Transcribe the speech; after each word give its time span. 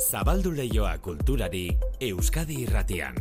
Zabaldu 0.00 0.54
leioa 0.56 0.94
kulturari 1.04 1.66
Euskadi 2.00 2.62
irratian. 2.64 3.18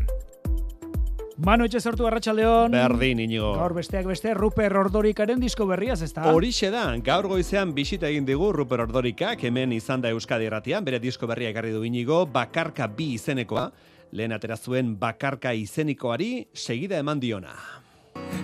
Manu 1.44 1.65
etxe 1.67 1.81
sortu 1.83 2.07
arratsaldeon. 2.07 2.71
Berdin, 2.71 3.20
inigo. 3.23 3.52
Gaur 3.59 3.75
besteak 3.75 4.07
beste 4.07 4.31
Ruper 4.36 4.75
Ordorikaren 4.79 5.44
disko 5.44 5.68
berriaz, 5.68 6.02
ez 6.04 6.12
da? 6.15 6.29
Horixe 6.31 6.71
da, 6.71 6.86
gaur 7.04 7.28
goizean 7.31 7.73
bisita 7.76 8.07
egin 8.07 8.28
digu 8.28 8.52
Ruper 8.55 8.86
Ordorikak, 8.86 9.44
hemen 9.44 9.76
izan 9.76 10.03
da 10.03 10.12
Euskadi 10.15 10.47
irratian, 10.47 10.87
bere 10.87 10.99
disko 11.03 11.28
berria 11.28 11.51
ekarri 11.51 11.76
du 11.76 11.83
inigo, 11.87 12.26
bakarka 12.31 12.87
bi 12.87 13.13
izenekoa, 13.17 13.69
lehen 14.11 14.35
atera 14.35 14.55
zuen 14.57 14.96
bakarka 14.99 15.53
izenikoari 15.55 16.48
segida 16.53 16.99
eman 16.99 17.20
diona. 17.20 17.55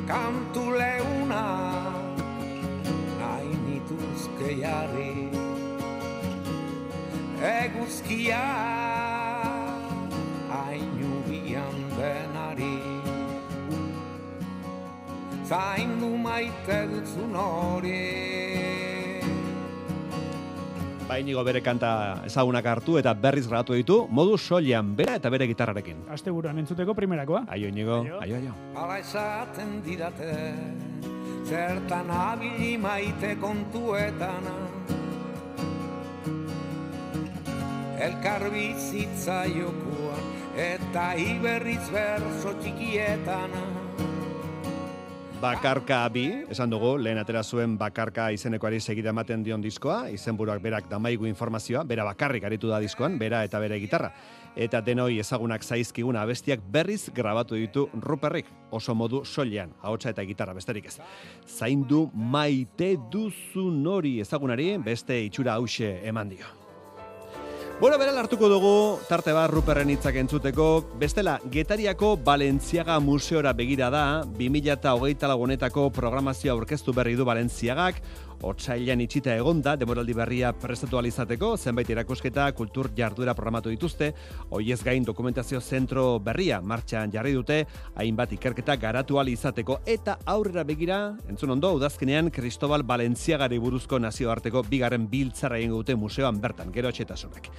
Kantu 0.07 0.69
leuna 0.75 1.74
Eguzkia 7.45 8.41
hainu 10.49 11.19
bian 11.27 11.75
denari 11.93 12.73
Zaindu 15.45 16.09
maite 16.17 16.79
dutzun 16.89 17.35
hori 17.37 18.01
Ba, 21.05 21.19
inigo 21.21 21.43
bere 21.45 21.61
kanta 21.61 21.89
ezagunak 22.25 22.65
hartu 22.65 22.95
eta 22.97 23.11
berriz 23.13 23.43
grabatu 23.45 23.75
ditu, 23.77 23.99
modu 24.09 24.39
soilean 24.41 24.95
bera 24.97 25.19
eta 25.19 25.29
bere 25.29 25.45
gitarrarekin. 25.45 25.99
Asteburuan 26.09 26.57
entzuteko 26.63 26.95
primerakoa. 26.97 27.43
Aio, 27.53 27.69
inigo, 27.69 27.99
Aio. 28.01 28.17
aio, 28.25 28.39
aio. 28.41 28.53
Ala 28.73 28.97
esaten 29.03 29.83
didate 29.85 30.33
Zertan 31.45 32.09
abili 32.09 32.73
maite 32.81 33.35
kontuetan 33.37 34.49
Elkar 38.05 38.51
bizitza 38.53 39.45
jokuan 39.49 40.27
Eta 40.55 41.13
iberriz 41.17 41.81
berso 41.89 42.53
txikietan 42.61 43.55
Bakarka 45.41 45.99
bi, 46.09 46.23
esan 46.49 46.71
dugu, 46.71 46.95
lehen 46.97 47.19
atera 47.19 47.41
zuen 47.43 47.75
bakarka 47.77 48.29
izenekoari 48.33 48.79
segida 48.79 49.11
ematen 49.11 49.43
dion 49.43 49.61
diskoa, 49.61 50.07
izenburuak 50.09 50.63
berak 50.63 50.87
damaigu 50.89 51.27
informazioa, 51.27 51.83
bera 51.83 52.05
bakarrik 52.07 52.47
aritu 52.47 52.71
da 52.71 52.79
diskoan, 52.81 53.19
bera 53.19 53.43
eta 53.45 53.59
bere 53.59 53.77
gitarra. 53.83 54.09
Eta 54.55 54.81
denoi 54.81 55.19
ezagunak 55.19 55.61
zaizkigun 55.61 56.17
abestiak 56.17 56.65
berriz 56.71 57.11
grabatu 57.13 57.59
ditu 57.59 57.87
Ruperrik, 58.01 58.49
oso 58.71 58.95
modu 58.95 59.25
soilean, 59.25 59.75
ahotsa 59.83 60.15
eta 60.15 60.25
gitarra 60.25 60.55
besterik 60.57 60.89
ez. 60.89 60.97
Zaindu 61.45 62.07
maite 62.15 62.95
duzu 63.11 63.69
nori 63.69 64.21
ezagunari 64.25 64.77
beste 64.81 65.19
itxura 65.27 65.59
hause 65.59 65.99
eman 66.07 66.31
dio. 66.31 66.64
Bueno, 67.77 67.97
bera 67.99 68.13
hartuko 68.15 68.47
dugu, 68.47 68.99
tarte 69.09 69.33
bat 69.35 69.49
Ruperren 69.51 69.89
hitzak 69.91 70.15
entzuteko, 70.15 70.65
bestela, 70.95 71.33
Getariako 71.51 72.13
Balentziaga 72.23 73.01
Museora 73.03 73.51
begira 73.51 73.89
da, 73.91 74.03
2008 74.37 75.27
lagunetako 75.27 75.89
programazioa 75.91 76.53
aurkeztu 76.55 76.95
berri 76.95 77.17
du 77.19 77.27
Balentziagak, 77.27 77.99
otsailean 78.41 79.01
itxita 79.01 79.35
egonda, 79.35 79.75
demoraldi 79.79 80.13
berria 80.13 80.51
prestatu 80.53 80.97
alizateko, 80.99 81.55
zenbait 81.57 81.89
erakusketa, 81.89 82.51
kultur 82.57 82.89
jarduera 82.97 83.33
programatu 83.35 83.69
dituzte, 83.69 84.11
hoiez 84.49 84.81
gain 84.83 85.05
dokumentazio 85.05 85.61
zentro 85.61 86.19
berria 86.19 86.61
martxan 86.61 87.11
jarri 87.13 87.33
dute, 87.33 87.61
hainbat 87.95 88.33
ikerketa 88.33 88.75
garatu 88.75 89.21
izateko, 89.25 89.79
eta 89.85 90.17
aurrera 90.25 90.63
begira, 90.63 91.15
entzun 91.29 91.51
ondo, 91.51 91.73
udazkenean 91.73 92.29
Cristobal 92.31 92.83
Balentziagari 92.83 93.57
buruzko 93.59 93.99
nazioarteko 93.99 94.63
bigarren 94.63 95.07
biltzara 95.09 95.57
egingo 95.57 95.77
dute 95.77 95.95
museoan 95.95 96.39
bertan, 96.41 96.71
gero 96.71 96.89
etxetasunak. 96.89 97.49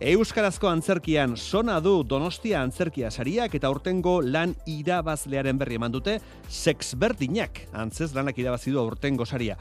Euskarazko 0.00 0.68
antzerkian 0.68 1.36
sona 1.36 1.78
du 1.80 2.02
Donostia 2.02 2.62
antzerkia 2.62 3.10
sariak 3.10 3.54
eta 3.54 3.70
urtengo 3.70 4.20
lan 4.20 4.56
irabazlearen 4.66 5.58
berri 5.58 5.78
eman 5.78 5.92
dute 5.92 6.18
Sex 6.48 6.96
Berdinak, 6.98 7.68
antzez 7.72 8.12
lanak 8.14 8.38
irabazi 8.38 8.72
du 8.72 8.80
aurtengo 8.82 9.26
saria. 9.26 9.56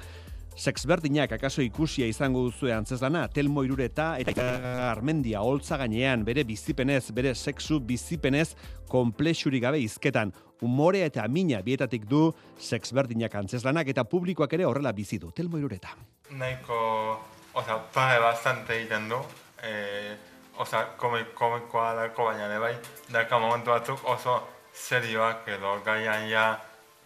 Sex 0.55 0.85
Berdinak 0.85 1.31
akaso 1.31 1.63
ikusia 1.63 2.05
izango 2.05 2.43
duzue 2.43 2.73
antzeslana, 2.75 3.23
Telmo 3.31 3.63
Irureta 3.63 4.17
eta 4.19 4.45
Armendia 4.89 5.41
holtza 5.41 5.77
gainean 5.79 6.25
bere 6.27 6.43
bizipenez, 6.43 7.11
bere 7.15 7.31
sexu 7.35 7.79
bizipenez 7.79 8.51
konplexurik 8.91 9.63
gabe 9.63 9.79
izketan. 9.79 10.33
Umorea 10.61 11.07
eta 11.07 11.23
mina 11.27 11.61
bietatik 11.65 12.03
du 12.05 12.27
Sex 12.59 12.91
Berdinak 12.93 13.35
antzeslanak 13.35 13.87
eta 13.87 14.03
publikoak 14.03 14.53
ere 14.53 14.67
horrela 14.67 14.91
bizi 14.91 15.17
du. 15.17 15.31
Telmo 15.31 15.57
Irureta. 15.57 15.95
nahiko, 16.31 17.19
oza, 17.53 17.77
pare 17.93 18.19
bastante 18.19 18.75
egiten 18.75 19.09
du, 19.09 19.17
e, 19.63 20.15
oza, 20.57 20.85
komik, 20.97 21.33
komikoa 21.35 21.93
dako 21.95 22.29
baina 22.29 22.59
bai, 22.59 22.75
daka 23.11 23.39
momentu 23.39 23.71
batzuk 23.71 24.05
oso 24.07 24.39
serioak 24.73 25.47
edo 25.47 25.79
gaian 25.85 26.29
ja 26.29 26.45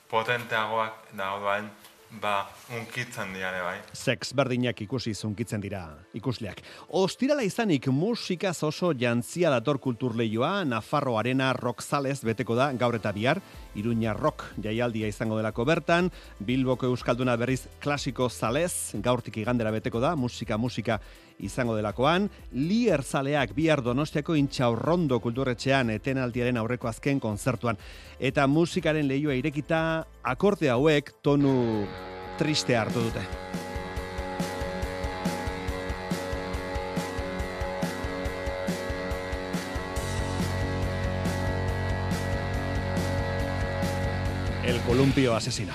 potenteagoak 0.10 1.10
da 1.18 1.34
orduan, 1.34 1.70
ba, 2.22 2.48
unkitzen 2.78 3.34
dira 3.34 3.52
ere 3.52 3.64
bai. 3.66 3.78
Sex 3.94 4.34
berdinak 4.34 4.82
ikusi 4.82 5.14
zunkitzen 5.14 5.62
dira 5.62 5.86
ikusleak. 6.16 6.62
Ostirala 6.96 7.44
izanik 7.46 7.88
musikaz 7.92 8.58
oso 8.64 8.94
jantzia 8.98 9.52
dator 9.54 9.80
kulturleioa, 9.84 10.64
Nafarro 10.66 11.18
Arena 11.20 11.52
Rock 11.54 11.84
Zales 11.84 12.22
beteko 12.26 12.56
da 12.56 12.72
gaur 12.74 12.96
eta 12.96 13.12
bihar, 13.16 13.42
Iruña 13.76 14.16
Rock 14.16 14.48
jaialdia 14.64 15.08
izango 15.12 15.38
delako 15.38 15.66
bertan, 15.68 16.10
Bilboko 16.40 16.88
Euskalduna 16.88 17.36
berriz 17.36 17.66
klasiko 17.84 18.30
zalez, 18.30 18.96
gaurtik 19.04 19.38
igandera 19.44 19.72
beteko 19.76 20.00
da, 20.00 20.16
musika 20.16 20.58
musika 20.58 21.00
izango 21.40 21.76
delakoan, 21.76 22.30
Lier 22.56 23.04
zaleak 23.04 23.52
bihar 23.56 23.84
donostiako 23.84 24.38
intxaurrondo 24.40 25.20
kulturretxean 25.20 25.92
etenaldiaren 25.98 26.58
aurreko 26.58 26.88
azken 26.88 27.20
konzertuan. 27.20 27.78
Eta 28.20 28.48
musikaren 28.48 29.08
leioa 29.12 29.36
irekita, 29.36 30.06
akorde 30.24 30.72
hauek 30.72 31.12
tonu 31.24 31.86
triste 32.40 32.76
hartu 32.80 33.10
dute. 33.10 33.65
El 44.66 44.80
columpio 44.82 45.36
asesino. 45.36 45.74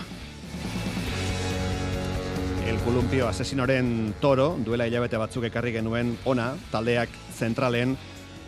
El 2.67 2.77
columpio 2.79 3.29
asesinoren 3.29 4.15
toro, 4.21 4.57
duela 4.59 4.89
hilabete 4.89 5.17
batzuk 5.17 5.47
ekarri 5.47 5.71
genuen 5.77 6.17
ona, 6.27 6.57
taldeak 6.73 7.13
zentralen 7.39 7.95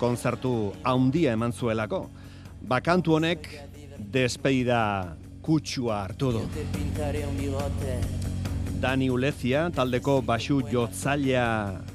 konzertu 0.00 0.72
haundia 0.82 1.36
eman 1.38 1.52
zuelako. 1.52 2.08
Bakantu 2.60 3.14
honek 3.20 3.46
despedida 3.98 5.14
kutsua 5.46 6.02
hartu 6.08 6.32
du. 6.34 6.42
Dani 8.82 9.10
Ulezia, 9.14 9.68
taldeko 9.70 10.20
basu 10.26 10.58
jotzailea 10.66 11.46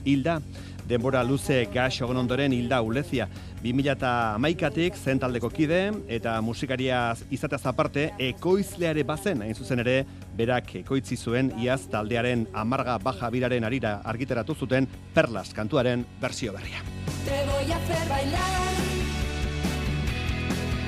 hilda, 0.05 0.39
denbora 0.87 1.23
luze 1.23 1.65
gax 1.73 2.01
egon 2.01 2.17
ondoren 2.23 2.53
hilda 2.55 2.79
Ulezia. 2.81 3.27
2008-tik 3.63 4.95
zen 4.95 5.19
taldeko 5.19 5.49
kide 5.51 5.81
eta 6.07 6.37
musikaria 6.41 7.01
izateaz 7.33 7.65
aparte 7.67 8.11
ekoizleare 8.29 9.03
bazen, 9.03 9.41
hain 9.43 9.55
zuzen 9.55 9.83
ere, 9.83 9.97
berak 10.37 10.75
ekoitzi 10.81 11.17
zuen 11.17 11.51
iaz 11.59 11.83
taldearen 11.91 12.47
amarga 12.53 12.97
baja 13.03 13.29
biraren 13.33 13.67
arira 13.67 13.97
argiteratu 14.05 14.55
zuten 14.55 14.87
Perlas 15.13 15.53
kantuaren 15.53 16.05
bersio 16.21 16.53
berria. 16.53 16.83
Te 17.25 17.43
voy 17.51 17.71
a 17.71 17.77
hacer 17.77 18.09
bailar 18.09 18.75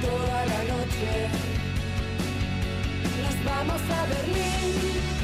toda 0.02 0.46
la 0.46 0.62
noche. 0.72 1.14
Nos 3.22 3.46
vamos 3.46 3.82
a 3.82 4.06
Berlín. 4.08 5.19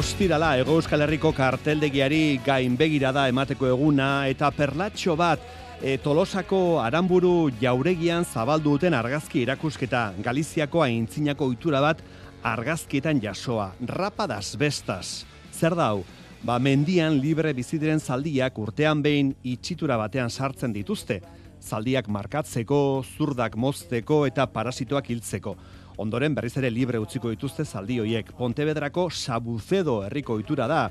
Ostirala, 0.00 0.54
Ego 0.56 0.76
Euskal 0.78 1.02
Herriko 1.04 1.32
karteldegiari 1.36 2.40
gainbegirada 2.44 3.26
emateko 3.28 3.66
eguna 3.68 4.26
eta 4.30 4.48
perlatxo 4.54 5.16
bat 5.18 5.42
e, 5.82 5.96
Tolosako 6.00 6.80
Aramburu 6.80 7.50
jauregian 7.60 8.24
zabaldu 8.24 8.76
duten 8.76 8.94
argazki 8.94 9.42
erakusketa 9.44 10.10
Galiziako 10.24 10.84
aintzinako 10.86 11.50
ohitura 11.50 11.82
bat 11.84 12.00
argazkietan 12.42 13.20
jasoa. 13.20 13.72
Rapadas 13.86 14.54
bestas. 14.56 15.26
Zer 15.52 15.76
da 15.76 15.90
hau? 15.92 16.04
Ba, 16.42 16.56
mendian 16.58 17.18
libre 17.20 17.52
bizidiren 17.52 18.00
zaldiak 18.00 18.56
urtean 18.58 19.02
behin 19.04 19.34
itxitura 19.44 19.98
batean 20.00 20.30
sartzen 20.30 20.72
dituzte. 20.72 21.20
Zaldiak 21.60 22.08
markatzeko, 22.08 23.04
zurdak 23.04 23.56
mozteko 23.60 24.24
eta 24.28 24.46
parasitoak 24.48 25.10
hiltzeko. 25.12 25.56
Ondoren 26.00 26.34
berriz 26.34 26.54
ere 26.56 26.70
libre 26.72 27.00
utziko 27.02 27.32
dituzte 27.32 27.64
zaldi 27.64 27.98
hoiek. 28.00 28.32
Pontevedrako 28.38 29.08
Sabucedo 29.12 30.00
herriko 30.06 30.38
ohitura 30.38 30.68
da. 30.70 30.84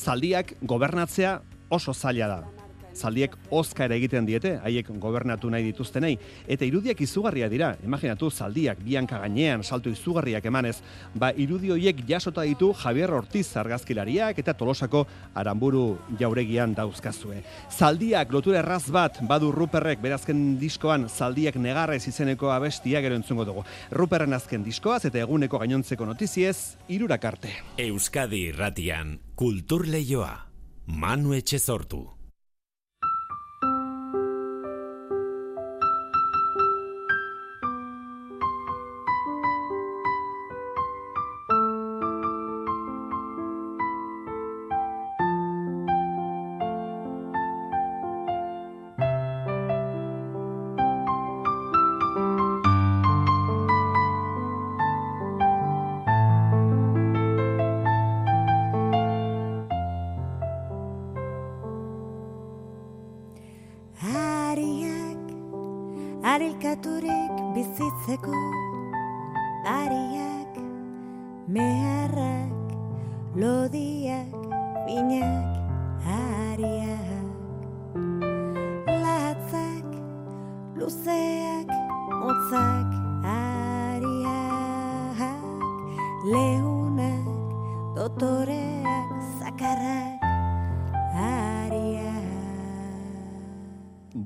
Zaldiak 0.00 0.56
gobernatzea 0.66 1.36
oso 1.70 1.94
zaila 1.94 2.26
da. 2.34 2.59
Zaldiek 2.94 3.36
oskara 3.50 3.94
egiten 3.94 4.26
diete, 4.26 4.56
haiek 4.64 4.90
gobernatu 5.00 5.50
nahi 5.50 5.64
dituztenei, 5.70 6.16
eta 6.48 6.64
irudiak 6.64 7.00
izugarria 7.00 7.48
dira, 7.48 7.74
imaginatu 7.84 8.30
zaldiak 8.30 8.82
bianka 8.84 9.18
gainean 9.22 9.64
salto 9.64 9.90
izugarriak 9.90 10.44
emanez, 10.46 10.78
ba 11.14 11.32
irudi 11.36 11.70
horiek 11.70 12.04
jasota 12.08 12.42
ditu 12.42 12.72
Javier 12.74 13.12
Ortiz 13.14 13.46
argazkilariak 13.56 14.38
eta 14.38 14.54
Tolosako 14.54 15.06
Aramburu 15.34 15.98
jauregian 16.18 16.74
dauzkazue. 16.74 17.42
Zaldiak 17.70 18.32
lotura 18.32 18.60
erraz 18.60 18.86
bat 18.90 19.20
badu 19.28 19.50
Ruperrek 19.52 20.00
berazken 20.02 20.58
diskoan 20.60 21.08
zaldiak 21.08 21.56
negarrez 21.56 22.06
izeneko 22.08 22.50
abestia 22.52 23.00
gero 23.00 23.18
entzungo 23.18 23.44
dugu. 23.48 23.64
Ruperren 23.90 24.36
azken 24.36 24.64
diskoaz 24.66 25.04
eta 25.08 25.22
eguneko 25.24 25.58
gainontzeko 25.62 26.06
notiziez, 26.06 26.76
irurak 26.88 27.24
arte. 27.24 27.56
Euskadi 27.78 28.46
irratian, 28.50 29.18
kultur 29.34 29.86
leioa. 29.88 30.46
Manu 30.86 31.34
Etxezortu. 31.36 32.19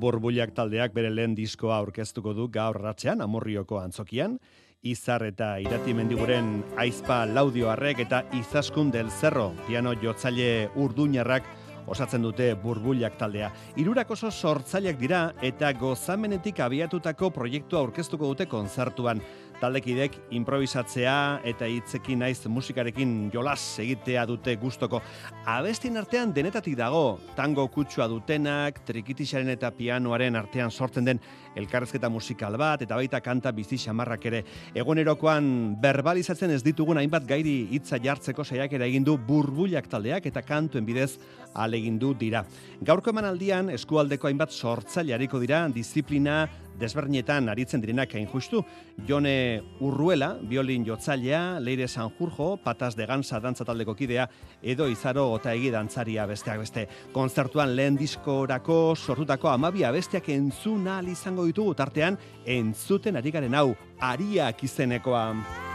Burbuliak 0.04 0.50
taldeak 0.52 0.92
bere 0.92 1.08
lehen 1.08 1.32
diskoa 1.38 1.78
aurkeztuko 1.80 2.34
du 2.36 2.50
gaur 2.52 2.76
ratzean, 2.76 3.22
amorrioko 3.24 3.78
antzokian, 3.80 4.36
Izar 4.84 5.22
eta 5.24 5.54
Irati 5.64 5.94
Mendiguren 5.96 6.58
aizpa 6.76 7.22
laudioarrek 7.24 8.02
eta 8.04 8.18
Izaskun 8.36 8.90
del 8.92 9.08
Cerro, 9.08 9.54
piano 9.64 9.94
jotzaile 10.02 10.68
urduñarrak 10.76 11.48
osatzen 11.88 12.24
dute 12.24 12.50
burbuliak 12.60 13.16
taldea. 13.20 13.48
Hirurak 13.80 14.12
oso 14.12 14.30
sortzaileak 14.30 15.00
dira 15.00 15.22
eta 15.44 15.72
gozamenetik 15.80 16.60
abiatutako 16.64 17.30
proiektua 17.32 17.80
aurkeztuko 17.80 18.28
dute 18.32 18.46
kontzertuan. 18.50 19.24
Taldekidek 19.60 20.16
improvisatzea 20.34 21.40
eta 21.46 21.68
hitzekin 21.70 22.20
naiz 22.24 22.42
musikarekin 22.50 23.30
jolas 23.32 23.78
egitea 23.80 24.24
dute 24.28 24.56
gustoko. 24.60 25.00
Abestien 25.48 25.96
artean 25.96 26.32
denetatik 26.34 26.76
dago, 26.76 27.20
tango 27.36 27.66
kutsua 27.72 28.08
dutenak, 28.10 28.82
trikitisaren 28.84 29.52
eta 29.54 29.70
pianoaren 29.74 30.36
artean 30.36 30.70
sortzen 30.70 31.06
den 31.06 31.22
elkarrezketa 31.54 32.10
musikal 32.10 32.58
bat, 32.58 32.82
eta 32.82 32.98
baita 32.98 33.20
kanta 33.22 33.52
bizi 33.54 33.78
xamarrak 33.78 34.26
ere. 34.26 34.42
Egunerokoan 34.74 35.46
verbalizatzen 35.82 36.50
ez 36.50 36.62
ditugun 36.66 36.98
hainbat 36.98 37.26
gairi 37.28 37.54
hitza 37.76 38.00
jartzeko 38.02 38.44
saiakera 38.44 38.88
egin 38.90 39.06
du 39.06 39.16
burbuliak 39.16 39.88
taldeak 39.88 40.26
eta 40.26 40.42
kantuen 40.42 40.84
bidez 40.84 41.14
alegindu 41.54 42.12
dira. 42.18 42.44
Gaurko 42.82 43.14
emanaldian 43.14 43.70
eskualdeko 43.70 44.28
hainbat 44.28 44.52
sortzaile 44.52 45.14
hariko 45.14 45.38
dira 45.40 45.64
disiplina 45.72 46.42
desberdinetan 46.80 47.48
aritzen 47.48 47.82
direnak 47.82 48.14
hain 48.14 48.28
justu. 48.30 48.62
Jone 49.08 49.62
Urruela, 49.80 50.34
biolin 50.40 50.84
jotzailea, 50.86 51.60
Leire 51.60 51.88
Sanjurjo, 51.88 52.56
Patas 52.64 52.94
de 52.96 53.06
Gansa 53.06 53.40
dantza 53.40 53.64
taldeko 53.64 53.94
kidea, 53.94 54.28
edo 54.62 54.88
Izaro 54.88 55.30
Otaegi 55.32 55.70
dantzaria 55.74 56.26
besteak 56.26 56.62
beste. 56.64 56.88
Kontzertuan 57.12 57.74
lehen 57.76 57.98
diskorako 58.00 58.94
sortutako 58.96 59.50
amabia 59.52 59.92
besteak 59.94 60.28
entzun 60.34 60.88
ahal 60.88 61.08
izango 61.08 61.46
ditugu 61.46 61.74
tartean 61.74 62.18
entzuten 62.44 63.16
ari 63.16 63.30
garen 63.34 63.54
hau, 63.54 63.70
ariak 64.00 64.64
izenekoa. 64.64 65.73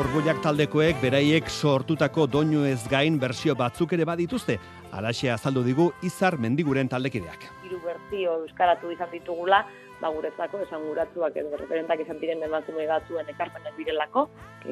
Burbuliak 0.00 0.38
taldekoek 0.40 0.96
beraiek 1.02 1.50
sortutako 1.52 2.24
doinu 2.24 2.62
ez 2.64 2.78
gain 2.88 3.18
bersio 3.20 3.52
batzuk 3.52 3.90
ere 3.92 4.06
badituzte. 4.08 4.54
Alaxe 4.96 5.28
azaldu 5.28 5.60
digu 5.66 5.90
Izar 6.08 6.38
Mendiguren 6.40 6.88
taldekideak. 6.88 7.44
hiru 7.66 7.80
bertsio 7.84 8.38
euskaratu 8.38 8.94
izan 8.94 9.10
ditugula, 9.12 9.58
ba 10.00 10.08
guretzako 10.14 10.62
esanguratsuak 10.64 11.36
edo 11.42 11.60
referentak 11.60 12.00
izan 12.00 12.18
diren 12.22 12.40
emakume 12.48 12.86
batzuen 12.88 13.28
ekarpenak 13.34 13.76
direlako, 13.76 14.24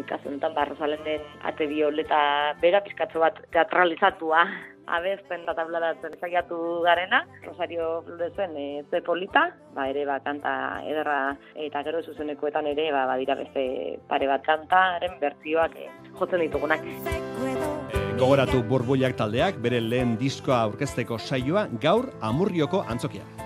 kasu 0.08 0.32
honetan 0.32 0.54
ba 0.54 0.64
Rosalenden 0.64 1.28
ate 1.52 1.68
bioleta 1.68 2.20
bera 2.64 2.80
pizkatxo 2.80 3.20
bat 3.20 3.44
teatralizatua 3.52 4.46
abesten 4.96 5.44
eta 5.44 5.54
tablaratzen 5.58 6.16
saiatu 6.20 6.58
garena, 6.84 7.24
Rosario 7.46 8.02
Florezen 8.06 8.56
e, 8.56 8.66
ze 8.90 9.00
polita, 9.02 9.48
ba 9.74 9.88
ere 9.90 10.04
ba 10.08 10.18
kanta 10.24 10.82
ederra 10.88 11.36
eta 11.54 11.82
gero 11.86 12.02
zuzenekoetan 12.02 12.66
ere 12.74 12.90
ba 12.92 13.06
badira 13.10 13.38
beste 13.38 13.98
pare 14.08 14.28
bat 14.30 14.44
kantaren 14.46 15.18
bertsioak 15.20 15.76
e, 15.76 15.88
jotzen 16.18 16.46
ditugunak. 16.46 16.86
Gogoratu 18.18 18.64
burbuliak 18.66 19.14
taldeak 19.18 19.60
bere 19.62 19.78
lehen 19.80 20.16
diskoa 20.18 20.64
aurkezteko 20.66 21.18
saioa 21.18 21.68
gaur 21.80 22.10
Amurrioko 22.20 22.82
antzokia. 22.88 23.37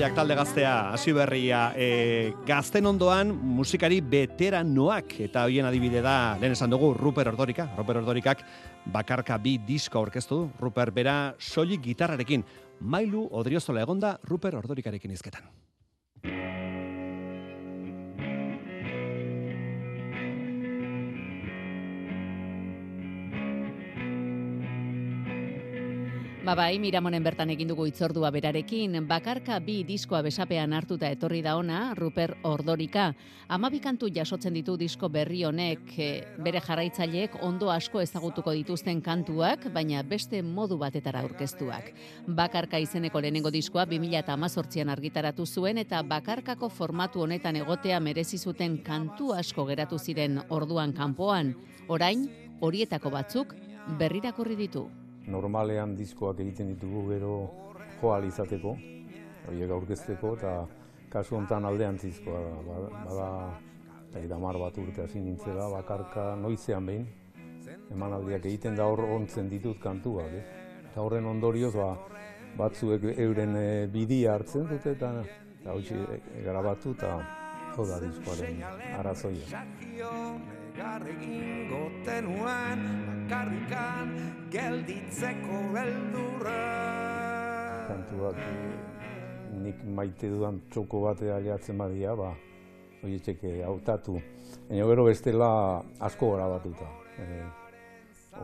Burbuliak 0.00 0.16
talde 0.16 0.34
gaztea, 0.34 0.74
hasi 0.94 1.12
berria, 1.12 1.74
e, 1.76 2.32
gazten 2.48 2.88
ondoan 2.88 3.34
musikari 3.36 3.98
veteranoak, 4.00 5.12
eta 5.26 5.42
hoien 5.44 5.68
adibide 5.68 6.00
da, 6.00 6.38
lehen 6.40 6.56
esan 6.56 6.72
dugu, 6.72 6.94
Ruper 6.96 7.28
Ordorika, 7.28 7.68
Ruper 7.76 8.00
Ordorikak 8.00 8.40
bakarka 8.96 9.36
bi 9.36 9.58
disko 9.60 10.00
aurkeztu 10.00 10.38
du, 10.38 10.50
Ruper 10.56 10.88
bera 10.96 11.34
soilik 11.36 11.84
gitarrarekin, 11.84 12.48
mailu 12.80 13.26
odriozola 13.28 13.84
egonda 13.84 14.16
Ruper 14.24 14.56
Ordorikarekin 14.62 15.12
izketan. 15.12 15.44
Ba 26.50 26.56
bai, 26.64 26.80
Miramonen 26.82 27.22
bertan 27.22 27.52
egin 27.52 27.68
dugu 27.70 27.84
itzordua 27.86 28.26
berarekin, 28.34 28.96
bakarka 29.06 29.60
bi 29.62 29.84
diskoa 29.86 30.18
besapean 30.26 30.72
hartuta 30.74 31.06
etorri 31.14 31.44
da 31.46 31.52
ona, 31.54 31.92
Ruper 31.94 32.32
Ordorika. 32.42 33.04
Amabi 33.54 33.78
kantu 33.78 34.08
jasotzen 34.10 34.56
ditu 34.58 34.74
disko 34.76 35.06
berri 35.14 35.44
honek, 35.46 35.84
eh, 35.96 36.24
bere 36.42 36.58
jarraitzaileek 36.58 37.36
ondo 37.46 37.70
asko 37.70 38.00
ezagutuko 38.02 38.50
dituzten 38.50 38.98
kantuak, 39.00 39.68
baina 39.72 40.02
beste 40.02 40.42
modu 40.42 40.76
batetara 40.76 41.20
aurkeztuak. 41.20 41.92
Bakarka 42.26 42.78
izeneko 42.82 43.20
lehenengo 43.20 43.52
diskoa 43.54 43.84
2018an 43.86 44.90
argitaratu 44.90 45.46
zuen 45.46 45.78
eta 45.78 46.02
bakarkako 46.02 46.68
formatu 46.68 47.22
honetan 47.22 47.60
egotea 47.62 48.00
merezi 48.00 48.38
zuten 48.38 48.82
kantu 48.82 49.34
asko 49.34 49.66
geratu 49.66 49.98
ziren 49.98 50.42
orduan 50.48 50.92
kanpoan. 50.92 51.54
Orain, 51.86 52.26
horietako 52.60 53.10
batzuk 53.10 53.54
berrirakorri 54.00 54.56
ditu. 54.56 54.88
Normalean 55.30 55.94
diskoak 55.96 56.40
egiten 56.40 56.74
ditugu 56.74 57.06
gero 57.08 57.34
joal 58.00 58.24
izateko, 58.28 58.76
horiek 59.48 59.70
aurkezteko, 59.76 60.34
eta 60.38 60.54
kasu 61.10 61.36
honetan 61.36 61.64
aldeantzizkoa 61.64 62.40
da, 62.40 62.54
Ba- 62.66 63.04
bada, 63.08 63.30
eta 64.10 64.26
damar 64.28 64.58
bat 64.58 64.78
urte 64.78 65.04
hasi 65.04 65.20
nintzela, 65.22 65.68
bakarka 65.72 66.34
noizean 66.36 66.86
behin, 66.86 67.08
emanaldiak 67.90 68.46
egiten 68.46 68.76
da 68.78 68.86
hor 68.90 69.04
ontzen 69.18 69.48
ditut 69.50 69.80
kantuak, 69.82 70.32
ez? 70.40 70.46
Eta 70.90 71.02
horren 71.02 71.26
ondorioz, 71.26 71.74
ba, 71.76 71.90
batzuek 72.58 73.04
euren 73.16 73.54
e, 73.56 73.68
bidia 73.92 74.34
hartzen 74.34 74.66
dute, 74.66 74.96
eta 74.96 75.12
eta 75.60 75.76
hoxe 75.76 75.98
e, 76.16 76.42
grabatu, 76.46 76.96
eta 76.98 77.12
hau 77.76 77.86
da 77.86 78.00
diskoaren 78.02 78.64
arazoia. 78.98 79.62
Negar 80.70 81.02
egingo 81.02 81.80
tenuen 82.06 82.82
bakarrikan 83.06 84.10
gelditzeko 84.52 85.56
beldurra 85.74 86.58
kantuak 87.88 88.38
eh, 88.38 88.76
nik 89.64 89.82
maite 89.96 90.30
dudan 90.30 90.60
txoko 90.70 91.00
bate 91.08 91.32
aliatzen 91.34 91.74
badia, 91.74 92.14
ba, 92.14 92.30
horietxek 93.02 93.42
hautatu. 93.66 94.20
Baina 94.68 94.86
gero 94.92 95.08
bestela 95.08 95.50
asko 95.98 96.30
grabatuta. 96.36 96.86
E, 97.18 97.42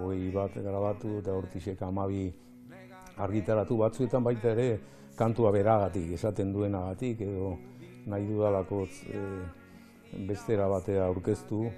hogei 0.01 0.27
bat 0.35 0.59
grabatu 0.67 1.21
eta 1.21 1.39
hortixek 1.39 1.87
amabi 1.87 2.27
argitaratu 3.23 3.79
batzuetan 3.85 4.27
baita 4.27 4.51
ere 4.59 4.81
kantua 5.15 5.55
beragatik, 5.55 6.11
esaten 6.19 6.51
duenagatik, 6.53 7.23
edo 7.23 7.55
nahi 8.11 8.27
dudalako 8.27 8.83
e, 9.15 9.27
bestera 10.27 10.67
batea 10.67 11.07
aurkeztu, 11.07 11.69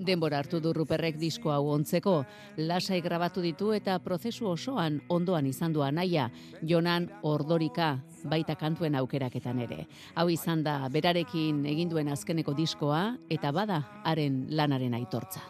Denbora 0.00 0.38
hartu 0.40 0.62
du 0.64 0.72
Ruperrek 0.72 1.18
disko 1.20 1.50
hau 1.52 1.66
ontzeko, 1.74 2.22
lasai 2.56 3.02
grabatu 3.04 3.42
ditu 3.44 3.74
eta 3.76 3.98
prozesu 4.00 4.46
osoan 4.48 4.96
ondoan 5.12 5.44
izan 5.50 5.74
du 5.76 5.82
anaia, 5.84 6.30
Jonan 6.64 7.10
Ordorika, 7.28 7.98
baita 8.24 8.56
kantuen 8.56 8.96
aukeraketan 8.96 9.60
ere. 9.60 9.84
Hau 10.16 10.30
izan 10.32 10.64
da 10.64 10.78
berarekin 10.88 11.66
egin 11.68 11.92
duen 11.92 12.08
azkeneko 12.08 12.56
diskoa 12.56 13.02
eta 13.28 13.52
bada 13.52 13.82
haren 14.08 14.46
lanaren 14.48 14.96
aitortza. 14.96 15.44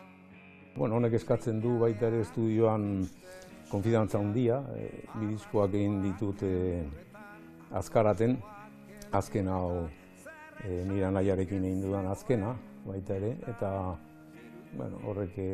Bueno, 0.74 0.96
honek 0.98 1.14
eskatzen 1.20 1.62
du 1.62 1.78
baita 1.78 2.10
ere 2.10 2.24
estudioan 2.26 3.06
konfidantza 3.70 4.18
handia, 4.18 4.64
e, 4.74 4.90
bi 5.14 5.30
diskoak 5.30 5.78
egin 5.78 6.00
ditut 6.02 6.42
e, 6.42 6.82
azkaraten, 7.70 8.34
azken 9.14 9.46
hau 9.46 9.86
e, 10.64 10.82
nire 10.90 11.06
anaiarekin 11.06 11.62
egin 11.70 11.82
dudan 11.86 12.10
azkena, 12.10 12.56
baita 12.82 13.14
ere, 13.14 13.36
eta 13.46 13.70
bueno, 14.76 15.00
horrek 15.04 15.38
e, 15.38 15.50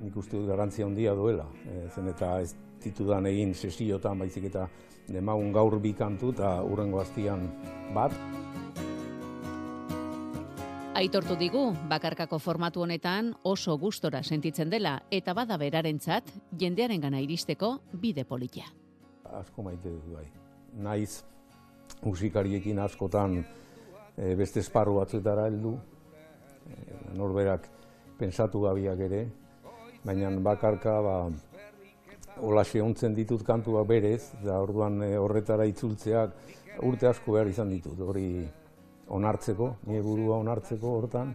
nik 0.00 0.16
uste 0.16 0.36
dut 0.36 0.48
garantzia 0.48 0.86
handia 0.86 1.14
duela. 1.14 1.46
E, 1.66 1.88
zen 1.94 2.08
eta 2.12 2.38
ez 2.42 2.54
ditudan 2.82 3.26
egin 3.26 3.54
sesiotan 3.54 4.18
baizik 4.18 4.48
eta 4.50 4.68
demagun 5.08 5.52
gaur 5.52 5.78
bi 5.82 5.94
kantu 5.96 6.32
eta 6.36 6.58
urrengo 6.64 7.00
hastian 7.00 7.48
bat. 7.94 8.14
Aitortu 10.98 11.36
digu, 11.38 11.68
bakarkako 11.86 12.40
formatu 12.42 12.82
honetan 12.82 13.30
oso 13.46 13.76
gustora 13.78 14.22
sentitzen 14.22 14.70
dela 14.70 14.96
eta 15.14 15.34
bada 15.34 15.56
berarentzat 15.56 16.32
jendearen 16.58 17.00
gana 17.00 17.20
iristeko 17.22 17.76
bide 17.92 18.24
politia. 18.26 18.66
Asko 19.38 19.62
maite 19.62 19.92
dut 19.92 20.08
bai. 20.10 20.26
Naiz 20.74 21.22
musikariekin 22.02 22.78
askotan 22.82 23.38
e, 23.38 24.34
beste 24.34 24.60
esparru 24.60 24.98
batzuetara 24.98 25.46
heldu. 25.46 25.76
E, 26.66 27.14
norberak 27.14 27.70
pensatu 28.18 28.62
gabiak 28.66 29.00
ere, 29.06 29.22
baina 30.04 30.30
bakarka 30.42 31.00
ba, 31.02 31.16
hola 32.40 32.64
ontzen 32.82 33.14
ditut 33.14 33.42
kantua 33.42 33.84
berez, 33.84 34.32
da 34.44 34.60
orduan 34.62 35.02
e, 35.02 35.16
horretara 35.16 35.64
itzultzeak 35.64 36.30
urte 36.82 37.08
asko 37.08 37.32
behar 37.32 37.48
izan 37.48 37.70
ditut, 37.70 37.98
hori 37.98 38.46
onartzeko, 39.08 39.76
nire 39.86 40.02
burua 40.02 40.38
onartzeko 40.38 40.94
hortan, 40.98 41.34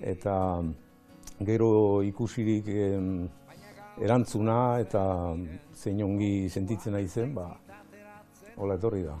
eta 0.00 0.62
gero 1.40 2.02
ikusirik 2.02 2.68
erantzuna 4.00 4.78
eta 4.80 5.04
zein 5.74 6.02
ongi 6.02 6.48
sentitzen 6.48 6.96
nahi 6.96 7.08
zen, 7.08 7.34
ba, 7.34 7.50
hola 8.56 8.76
etorri 8.80 9.02
da. 9.04 9.16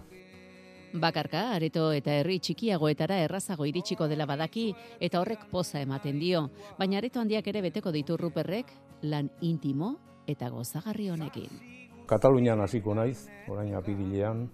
Bakarka, 0.96 1.50
areto 1.52 1.90
eta 1.92 2.14
herri 2.16 2.38
txikiagoetara 2.40 3.18
errazago 3.26 3.66
iritsiko 3.68 4.06
dela 4.08 4.24
badaki 4.28 4.70
eta 5.00 5.20
horrek 5.20 5.44
poza 5.50 5.80
ematen 5.84 6.18
dio, 6.18 6.46
baina 6.78 6.98
areto 6.98 7.20
handiak 7.20 7.46
ere 7.52 7.62
beteko 7.68 7.92
ditu 7.92 8.16
ruperrek 8.16 8.72
lan 9.02 9.28
intimo 9.44 9.96
eta 10.26 10.48
gozagarri 10.50 11.10
honekin. 11.12 11.60
Katalunian 12.06 12.62
hasiko 12.64 12.94
naiz, 12.94 13.26
orain 13.48 13.74
apirilean, 13.76 14.46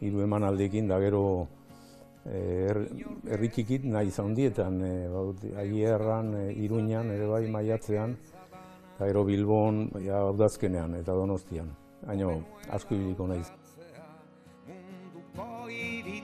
hiru 0.00 0.22
emanaldekin 0.24 0.88
da 0.88 1.00
gero 1.02 1.24
eh, 2.24 2.72
herri 3.28 3.52
txikit 3.52 3.84
nahi 3.84 4.10
zaundietan, 4.10 4.80
e, 4.80 4.92
eh, 5.04 5.54
aierran, 5.64 6.34
e, 6.34 6.44
iruñan, 6.64 7.10
ere 7.12 7.26
bai 7.28 7.46
maiatzean, 7.50 8.16
eta 8.94 9.06
gero 9.10 9.24
Bilbon, 9.24 9.88
ja, 10.06 10.24
audazkenean 10.30 10.96
eta 11.02 11.12
donostian. 11.12 11.74
Haino, 12.08 12.38
asko 12.72 12.94
ibiliko 12.96 13.26
naiz 13.28 13.50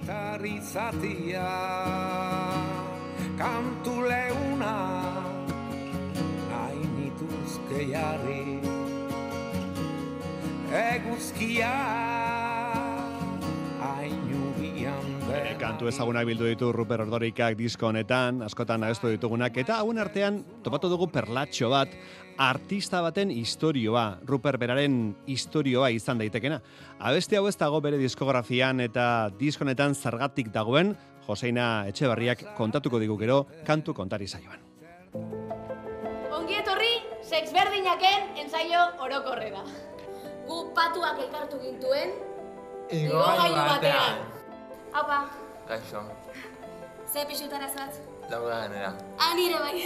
gitarri 0.06 0.62
zatia 0.62 1.50
kantu 3.34 4.06
leuna 4.06 4.74
nahi 6.46 6.86
nituzke 6.94 7.90
jarri. 7.90 8.62
Eguzkia 10.70 11.74
kantu 15.66 15.88
ezagunak 15.90 16.26
bildu 16.28 16.46
ditu 16.46 16.68
Ruper 16.70 17.02
Ordorikak 17.02 17.56
disko 17.58 17.88
honetan, 17.88 18.38
askotan 18.46 18.84
abestu 18.86 19.10
ditugunak, 19.10 19.56
eta 19.58 19.80
hauen 19.80 19.98
artean 19.98 20.38
topatu 20.62 20.86
dugu 20.92 21.08
perlatxo 21.10 21.70
bat, 21.72 21.90
artista 22.38 23.00
baten 23.02 23.32
istorioa, 23.34 24.20
Ruper 24.28 24.60
beraren 24.62 25.16
istorioa 25.26 25.90
izan 25.90 26.20
daitekena. 26.22 26.60
Abeste 27.00 27.38
hau 27.38 27.48
ez 27.50 27.56
dago 27.58 27.80
bere 27.82 27.98
diskografian 27.98 28.84
eta 28.84 29.28
diskonetan 29.40 29.96
zargatik 29.98 30.52
dagoen, 30.54 30.94
Joseina 31.26 31.88
Etxebarriak 31.90 32.44
kontatuko 32.54 33.00
digu 33.02 33.16
gero 33.18 33.40
kantu 33.66 33.96
kontari 33.96 34.28
zaioan. 34.30 34.62
Ongi 36.36 36.60
etorri, 36.60 36.92
sex 37.26 37.50
berdinaken 37.56 38.38
ensaio 38.44 38.84
orokorrera. 39.02 39.64
Gu 40.46 40.60
patuak 40.78 41.18
elkartu 41.24 41.58
gintuen, 41.58 42.14
igo 42.94 43.24
gailu 43.26 43.66
batean. 43.72 44.22
Haupa. 44.94 45.20
Gaixo. 45.68 46.02
Ze 47.12 47.24
pixutara 47.26 47.68
zat? 47.68 47.94
Laura 48.30 48.62
genera. 48.62 48.94
Ah, 49.18 49.34
nire 49.34 49.58
bai. 49.58 49.78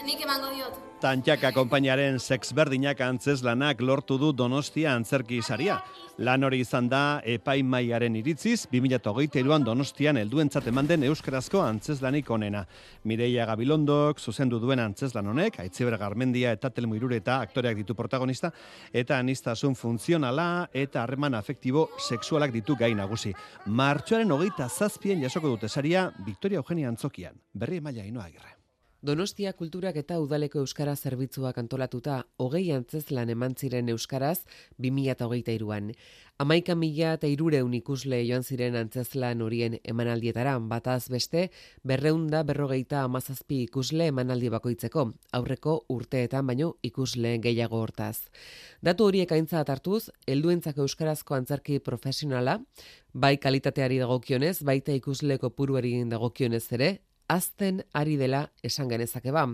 Nik 0.06 0.20
emango 0.24 0.48
diot. 0.54 0.89
Tantxaka 1.00 1.48
konpainaren 1.56 2.18
sex 2.20 2.50
berdinak 2.52 2.98
antzeslanak 3.00 3.78
lortu 3.80 4.18
du 4.20 4.34
Donostia 4.36 4.90
antzerki 4.92 5.38
saria. 5.40 5.78
Lan 6.20 6.44
hori 6.44 6.58
izan 6.60 6.90
da 6.92 7.22
epaimaiaren 7.24 8.18
iritziz 8.20 8.66
2023an 8.68 9.64
Donostian 9.64 10.20
helduentzat 10.20 10.68
eman 10.68 10.90
den 10.90 11.08
euskarazko 11.08 11.64
antzeslanik 11.64 12.28
onena. 12.28 12.66
Mireia 13.08 13.48
Gabilondok 13.48 14.20
zuzendu 14.20 14.60
duen 14.60 14.84
antzeslan 14.84 15.32
honek, 15.32 15.56
Aitziber 15.64 15.96
Garmendia 15.96 16.52
eta 16.52 16.68
Telmo 16.68 17.00
Irureta 17.00 17.40
aktoreak 17.40 17.80
ditu 17.80 17.96
protagonista 17.96 18.52
eta 18.92 19.16
anistasun 19.24 19.80
funtzionala 19.80 20.68
eta 20.74 21.06
harreman 21.06 21.40
afektibo 21.40 21.88
sexualak 21.96 22.52
ditu 22.52 22.76
gai 22.76 22.92
nagusi. 22.92 23.32
Martxoaren 23.72 24.36
hogeita 24.36 24.68
zazpien 24.68 25.24
jasoko 25.24 25.56
dute 25.56 25.72
saria 25.72 26.10
Victoria 26.26 26.60
Eugenia 26.60 26.92
Antzokian. 26.92 27.40
Berri 27.54 27.80
emaila 27.80 28.04
inoa 28.04 28.28
agirre. 28.28 28.59
Donostia 29.00 29.54
kulturak 29.56 29.96
eta 29.96 30.18
udaleko 30.20 30.58
euskara 30.60 30.92
zerbitzuak 30.92 31.56
antolatuta 31.56 32.18
hogei 32.36 32.66
antzez 32.74 33.06
lan 33.16 33.30
eman 33.32 33.54
ziren 33.56 33.88
euskaraz 33.88 34.42
2023an. 34.76 35.94
Amaika 36.44 36.76
mila 36.76 37.14
eta 37.16 37.30
irureun 37.32 37.72
ikusle 37.78 38.18
joan 38.28 38.44
ziren 38.44 38.76
antzezlan 38.76 39.40
horien 39.40 39.78
emanaldietara, 39.94 40.58
bataz 40.60 41.08
beste, 41.08 41.48
berreunda 41.82 42.42
berrogeita 42.44 43.00
amazazpi 43.08 43.62
ikusle 43.70 44.12
emanaldi 44.12 44.52
bakoitzeko, 44.52 45.08
aurreko 45.32 45.80
urteetan 45.88 46.52
baino 46.52 46.74
ikusle 46.84 47.38
gehiago 47.40 47.80
hortaz. 47.80 48.28
Datu 48.84 49.08
horiek 49.08 49.32
aintza 49.32 49.64
hartuz, 49.64 50.10
helduentzak 50.26 50.76
euskarazko 50.76 51.40
antzarki 51.40 51.80
profesionala, 51.80 52.60
bai 53.14 53.38
kalitateari 53.38 53.96
dagokionez, 54.04 54.58
baita 54.60 54.92
ikusleko 54.92 55.56
puruari 55.56 56.02
dagokionez 56.04 56.66
ere, 56.76 56.98
azten 57.30 57.84
ari 57.94 58.16
dela 58.18 58.48
esan 58.66 58.90
genezake 58.90 59.30
ba. 59.30 59.46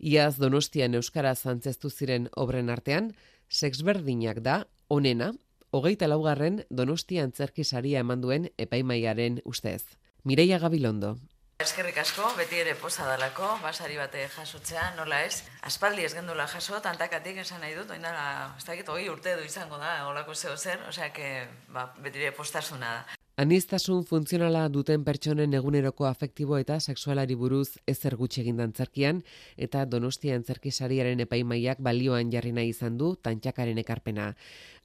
Iaz 0.00 0.36
Donostian 0.40 0.96
Euskara 0.98 1.34
zantzestu 1.36 1.90
ziren 1.90 2.28
obren 2.34 2.72
artean, 2.72 3.12
sexberdinak 3.52 4.40
da, 4.42 4.62
onena, 4.88 5.32
hogeita 5.70 6.08
laugarren 6.08 6.64
Donostia 6.70 7.22
antzerki 7.28 7.64
saria 7.64 8.00
eman 8.00 8.24
duen 8.24 8.48
epaimaiaren 8.58 9.40
ustez. 9.44 9.84
Mireia 10.24 10.58
Gabilondo. 10.58 11.16
Eskerrik 11.62 11.98
asko, 12.02 12.26
beti 12.34 12.58
ere 12.58 12.74
poza 12.74 13.04
dalako, 13.06 13.46
basari 13.62 13.94
bate 14.00 14.24
jasotzea, 14.34 14.88
nola 14.96 15.20
ez? 15.22 15.44
Aspaldi 15.68 16.02
ez 16.02 16.12
gendula 16.16 16.48
jaso, 16.50 16.80
tantakatik 16.82 17.38
esan 17.44 17.62
nahi 17.62 17.76
dut, 17.78 17.92
oindala, 17.94 18.24
ez 18.58 18.64
dakit, 18.66 18.88
hori 18.90 19.06
urte 19.12 19.36
du 19.38 19.46
izango 19.46 19.78
da, 19.78 19.92
olako 20.08 20.34
zeo 20.34 20.56
zer, 20.56 20.82
osea, 20.88 21.12
que, 21.14 21.28
ba, 21.70 21.92
beti 22.02 22.24
ere 22.24 22.32
postasuna 22.34 22.96
da. 22.96 23.21
Anistasun 23.40 24.02
funtzionala 24.04 24.66
duten 24.68 25.06
pertsonen 25.06 25.54
eguneroko 25.56 26.04
afektibo 26.04 26.58
eta 26.60 26.76
sexualari 26.80 27.34
buruz 27.34 27.78
ezer 27.88 28.16
gutxi 28.20 28.42
egin 28.42 28.58
dantzarkian, 28.60 29.22
eta 29.56 29.86
donostia 29.88 30.36
antzerkisariaren 30.36 31.24
epaimaiak 31.24 31.80
balioan 31.80 32.28
jarri 32.34 32.52
nahi 32.52 32.74
izan 32.74 32.98
du 33.00 33.14
tantxakaren 33.16 33.80
ekarpena. 33.80 34.34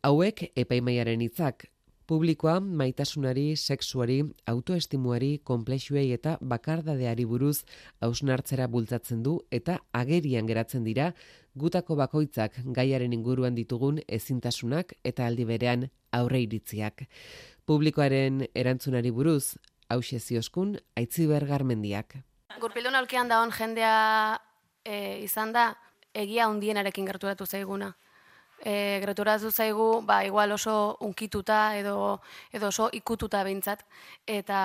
Hauek 0.01 0.45
epaimaiaren 0.55 1.25
hitzak 1.27 1.67
Publikoa 2.07 2.61
maitasunari, 2.61 3.57
sexuari, 3.57 4.21
autoestimuari, 4.47 5.41
konplexuei 5.43 6.05
eta 6.15 6.37
bakardadeari 6.39 7.25
buruz 7.27 7.65
hausnartzera 7.99 8.69
bultzatzen 8.71 9.25
du 9.25 9.33
eta 9.51 9.81
agerian 9.91 10.47
geratzen 10.47 10.87
dira 10.87 11.09
gutako 11.53 11.97
bakoitzak 11.99 12.55
gaiaren 12.79 13.11
inguruan 13.11 13.59
ditugun 13.59 13.99
ezintasunak 14.07 14.95
eta 15.03 15.27
aldi 15.27 15.43
berean 15.51 15.89
aurre 16.15 16.39
iritziak. 16.45 17.03
Publikoaren 17.67 18.45
erantzunari 18.55 19.09
buruz, 19.12 19.57
hause 19.91 20.21
zioskun, 20.24 20.77
aitziber 20.95 21.43
garmendiak. 21.50 22.13
Gurpildun 22.62 22.95
aulkian 22.95 23.27
daon 23.27 23.51
jendea 23.51 24.39
e, 24.88 25.19
izan 25.25 25.51
da, 25.51 25.74
egia 26.15 26.47
hundienarekin 26.47 27.09
gerturatu 27.09 27.45
zaiguna. 27.45 27.91
E, 28.63 29.01
gerturatu 29.03 29.51
zaigu, 29.51 29.89
ba, 30.07 30.21
igual 30.24 30.55
oso 30.55 30.95
unkituta 31.03 31.75
edo, 31.77 32.21
edo 32.55 32.71
oso 32.71 32.88
ikututa 32.93 33.43
behintzat. 33.43 33.83
Eta 34.24 34.62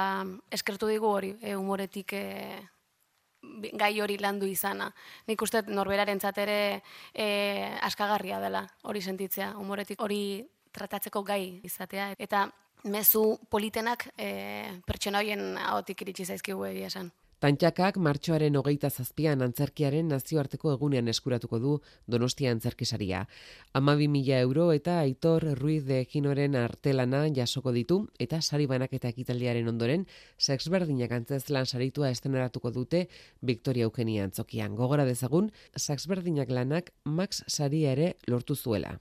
eskertu 0.55 0.87
digu 0.95 1.11
hori, 1.11 1.35
e, 1.43 1.57
humoretik 1.59 2.15
e, 2.15 2.25
gai 3.83 3.93
hori 4.01 4.23
landu 4.23 4.47
izana. 4.47 4.93
Nik 5.27 5.43
uste 5.43 5.67
norberaren 5.67 6.23
ere 6.37 6.83
e, 7.13 7.79
askagarria 7.83 8.39
dela 8.39 8.67
hori 8.85 9.03
sentitzea, 9.03 9.57
humoretik 9.59 10.01
hori 10.01 10.47
tratatzeko 10.71 11.27
gai 11.27 11.61
izatea. 11.67 12.13
Eta 12.19 12.47
mezu 12.85 13.39
politenak 13.51 14.09
e, 14.19 14.81
pertsona 14.87 15.23
horien 15.23 15.57
ahotik 15.59 16.03
iritsi 16.03 16.27
zaizkigu 16.27 16.65
egia 16.67 16.93
esan. 16.93 17.13
Tantxakak 17.43 17.97
martxoaren 17.99 18.55
hogeita 18.55 18.87
zazpian 18.87 19.41
antzerkiaren 19.43 20.13
nazioarteko 20.13 20.71
egunean 20.77 21.11
eskuratuko 21.11 21.59
du 21.59 21.73
Donostia 22.07 22.53
antzerkisaria. 22.55 23.25
Amabi 23.75 24.07
mila 24.07 24.39
euro 24.47 24.69
eta 24.77 25.01
Aitor 25.01 25.49
Ruiz 25.59 25.83
de 25.91 25.99
Ekinoren 26.05 26.55
artelana 26.55 27.25
jasoko 27.35 27.75
ditu 27.75 27.99
eta 28.23 28.39
sari 28.41 28.71
banaketa 28.71 29.11
ekitaldiaren 29.11 29.75
ondoren 29.75 30.07
sexberdinak 30.39 31.19
antzezlan 31.19 31.67
saritua 31.67 32.15
esteneratuko 32.15 32.71
dute 32.71 33.09
Victoria 33.41 33.91
Eugenia 33.91 34.23
antzokian. 34.31 34.77
Gogora 34.79 35.05
dezagun, 35.05 35.51
sexberdinak 35.77 36.49
lanak 36.49 36.95
Max 37.03 37.43
saria 37.49 37.99
ere 37.99 38.15
lortu 38.29 38.55
zuela. 38.55 39.01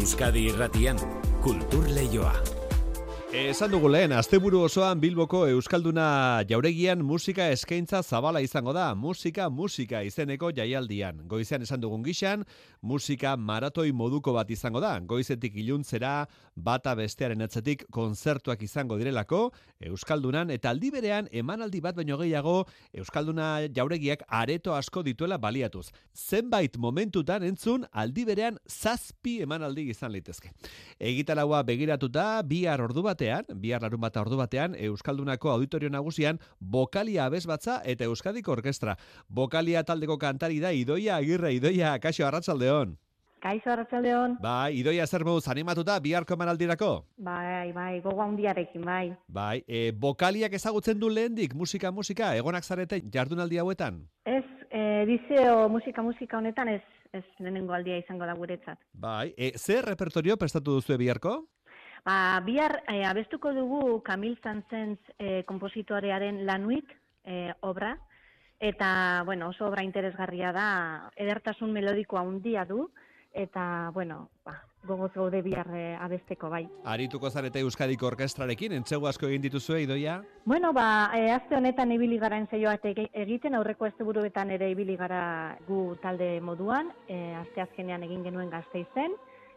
Euskadi 0.00 0.46
irratian, 0.48 0.96
kultur 1.44 1.84
leioa. 1.92 2.32
Esan 3.30 3.70
dugu 3.70 3.86
lehen, 3.86 4.10
asteburu 4.10 4.64
osoan 4.66 4.98
Bilboko 4.98 5.44
Euskalduna 5.46 6.42
jauregian 6.50 6.98
musika 7.06 7.44
eskaintza 7.54 8.00
zabala 8.02 8.40
izango 8.42 8.72
da. 8.74 8.88
Musika, 8.98 9.44
musika 9.48 10.00
izeneko 10.02 10.48
jaialdian. 10.50 11.20
Goizean 11.30 11.62
esan 11.62 11.78
dugun 11.78 12.02
gixan, 12.02 12.42
musika 12.82 13.36
maratoi 13.38 13.92
moduko 13.94 14.34
bat 14.34 14.50
izango 14.50 14.82
da. 14.82 14.96
Goizetik 14.98 15.54
iluntzera, 15.62 16.26
bata 16.56 16.96
bestearen 16.98 17.46
atzetik 17.46 17.84
konzertuak 17.94 18.64
izango 18.66 18.98
direlako, 18.98 19.52
Euskaldunan, 19.78 20.50
eta 20.50 20.74
aldi 20.74 20.90
berean 20.90 21.30
emanaldi 21.30 21.78
bat 21.80 21.94
baino 21.94 22.18
gehiago 22.18 22.64
Euskalduna 22.92 23.68
jauregiak 23.70 24.26
areto 24.26 24.74
asko 24.74 25.04
dituela 25.06 25.38
baliatuz. 25.38 25.86
Zenbait 26.12 26.76
momentutan 26.76 27.46
entzun, 27.46 27.86
aldi 27.92 28.26
berean 28.26 28.58
zazpi 28.66 29.38
emanaldi 29.46 29.86
izan 29.94 30.10
litezke. 30.18 30.50
Egitaraua 30.98 31.62
begiratuta, 31.62 32.42
bihar 32.42 32.82
ordu 32.82 33.06
batean, 33.20 33.60
bihar 33.60 33.82
larun 33.82 34.00
bata 34.00 34.22
ordu 34.22 34.38
batean, 34.40 34.74
Euskaldunako 34.74 35.50
auditorio 35.52 35.90
nagusian, 35.90 36.40
Bokalia 36.58 37.26
abez 37.26 37.44
batza 37.46 37.82
eta 37.84 38.04
Euskadiko 38.04 38.52
orkestra. 38.52 38.96
Bokalia 39.28 39.84
taldeko 39.84 40.18
kantari 40.18 40.60
da 40.60 40.72
Idoia 40.72 41.16
Agirre, 41.16 41.52
Idoia, 41.52 41.98
kaixo 42.00 42.26
arratsaldeon. 42.26 42.96
Kaixo 43.40 43.70
Arratsaldeon. 43.72 44.34
Bai, 44.42 44.76
Idoia 44.76 45.06
zer 45.06 45.24
moduz 45.24 45.48
animatuta 45.48 45.94
biharko 45.98 46.34
emanaldirako? 46.36 47.06
Bai, 47.16 47.72
bai, 47.72 48.00
gogo 48.04 48.20
handiarekin, 48.20 48.84
bai. 48.84 49.14
Bai, 49.28 49.62
e, 49.66 49.92
bokaliak 49.96 50.52
ezagutzen 50.52 51.00
du 51.00 51.08
lehendik, 51.08 51.54
musika, 51.56 51.90
musika, 51.90 52.34
egonak 52.36 52.68
zarete 52.68 53.00
jardunaldi 53.00 53.56
hauetan? 53.56 54.02
Ez, 54.28 54.44
eh, 54.68 55.06
edizio 55.06 55.70
musika 55.72 56.04
musika 56.04 56.36
honetan 56.36 56.68
ez 56.68 56.82
ez 57.12 57.24
lehenengo 57.40 57.74
aldia 57.74 57.98
izango 57.98 58.26
da 58.26 58.34
guretzat. 58.38 58.78
Bai, 58.92 59.32
e, 59.36 59.52
zer 59.58 59.88
repertorio 59.88 60.36
prestatu 60.38 60.76
duzu 60.78 60.98
biharko? 60.98 61.40
Ba, 62.04 62.40
bihar 62.44 62.82
eh, 62.88 63.04
abestuko 63.04 63.52
dugu 63.52 64.00
Kamil 64.02 64.38
Zantzentz 64.42 65.00
eh, 65.18 65.42
kompositorearen 65.46 66.46
Lanuit 66.46 66.88
eh, 67.24 67.52
obra, 67.60 67.96
eta, 68.58 69.22
bueno, 69.26 69.48
oso 69.48 69.66
obra 69.66 69.84
interesgarria 69.84 70.52
da, 70.52 71.10
edertasun 71.16 71.72
melodikoa 71.72 72.20
handia 72.24 72.64
du, 72.64 72.90
eta, 73.32 73.90
bueno, 73.94 74.30
ba, 74.44 74.56
gogoz 74.84 75.12
gaude 75.12 75.42
bihar 75.44 75.68
eh, 75.76 75.96
abesteko 76.00 76.48
bai. 76.48 76.62
Arituko 76.88 77.30
zarete 77.30 77.60
Euskadiko 77.60 78.08
orkestrarekin, 78.08 78.72
entzegu 78.80 79.06
asko 79.06 79.28
egin 79.28 79.42
dituzue, 79.44 79.82
Idoia? 79.84 80.22
Bueno, 80.48 80.72
ba, 80.72 81.10
e, 81.14 81.28
aste 81.30 81.56
honetan 81.56 81.92
ibili 81.92 82.18
gara 82.18 82.38
ege- 82.40 83.10
egiten, 83.12 83.54
aurreko 83.54 83.84
asteburuetan 83.84 84.50
ere 84.50 84.70
ibili 84.70 84.96
gara 84.96 85.56
gu 85.68 85.96
talde 86.02 86.40
moduan, 86.40 86.90
e, 87.08 87.34
aste 87.36 87.60
azkenean 87.60 88.02
egin 88.02 88.24
genuen 88.24 88.48
gazteizen, 88.50 89.12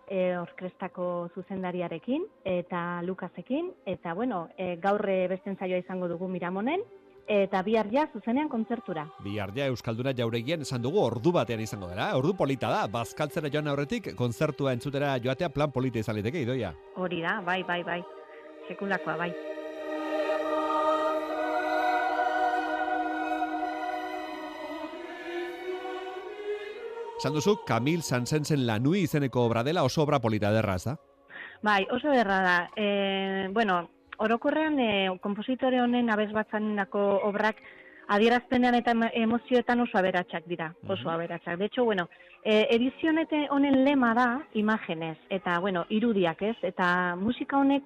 e, 0.07 0.37
orkestrako 0.37 1.29
zuzendariarekin 1.35 2.25
eta 2.43 3.01
Lukasekin, 3.03 3.71
eta 3.85 4.13
bueno, 4.13 4.47
e, 4.57 4.75
gaur 4.81 5.07
e, 5.09 5.27
beste 5.27 5.49
ensaioa 5.53 5.79
izango 5.83 6.07
dugu 6.11 6.27
Miramonen, 6.27 6.83
eta 7.27 7.61
bihar 7.63 7.87
ja 7.91 8.07
zuzenean 8.11 8.49
kontzertura. 8.49 9.05
Bihar 9.23 9.53
ja 9.55 9.67
Euskalduna 9.71 10.13
jauregian 10.17 10.61
esan 10.61 10.83
dugu 10.83 10.99
ordu 11.03 11.31
batean 11.31 11.63
izango 11.63 11.87
dela. 11.87 12.11
Ordu 12.17 12.35
polita 12.37 12.69
da, 12.73 12.85
bazkaltzera 12.91 13.51
joan 13.53 13.71
aurretik, 13.71 14.13
kontzertua 14.19 14.73
entzutera 14.73 15.15
joatea 15.23 15.49
plan 15.49 15.71
polita 15.71 16.03
izan 16.03 16.19
liteke, 16.19 16.43
Idoia. 16.43 16.73
Hori 16.95 17.23
da, 17.23 17.39
bai, 17.45 17.63
bai, 17.63 17.81
bai, 17.83 18.01
sekulakoa, 18.67 19.17
bai. 19.17 19.52
Esan 27.23 27.37
duzu, 27.37 27.53
Kamil 27.63 28.01
Sansensen 28.03 28.65
Lanui 28.67 29.05
izeneko 29.05 29.45
obra 29.47 29.61
dela 29.63 29.85
oso 29.87 30.01
obra 30.03 30.17
polita 30.19 30.49
derra, 30.51 30.73
ez 30.75 30.83
da? 30.83 30.97
Bai, 31.63 31.85
oso 31.95 32.11
erra 32.11 32.39
da. 32.43 32.55
E, 32.75 33.47
bueno, 33.55 33.77
orokorrean 34.19 34.75
e, 34.83 34.87
kompositore 35.23 35.79
honen 35.79 36.11
abesbatzanako 36.11 37.05
obrak 37.29 37.61
adierazpenean 38.07 38.75
eta 38.75 38.91
emo- 38.91 39.11
emozioetan 39.13 39.81
oso 39.81 39.97
aberatsak 39.97 40.45
dira, 40.45 40.73
oso 40.87 41.09
aberatsak. 41.09 41.57
De 41.57 41.65
hecho, 41.65 41.83
bueno, 41.85 42.09
e, 42.43 42.67
edizio 42.71 43.09
honete- 43.11 43.47
honen 43.49 43.83
lema 43.85 44.13
da 44.13 44.41
imagenez, 44.53 45.17
eta, 45.29 45.59
bueno, 45.59 45.85
irudiak 45.89 46.41
ez, 46.41 46.57
eta 46.61 47.15
musika 47.15 47.57
honek 47.57 47.83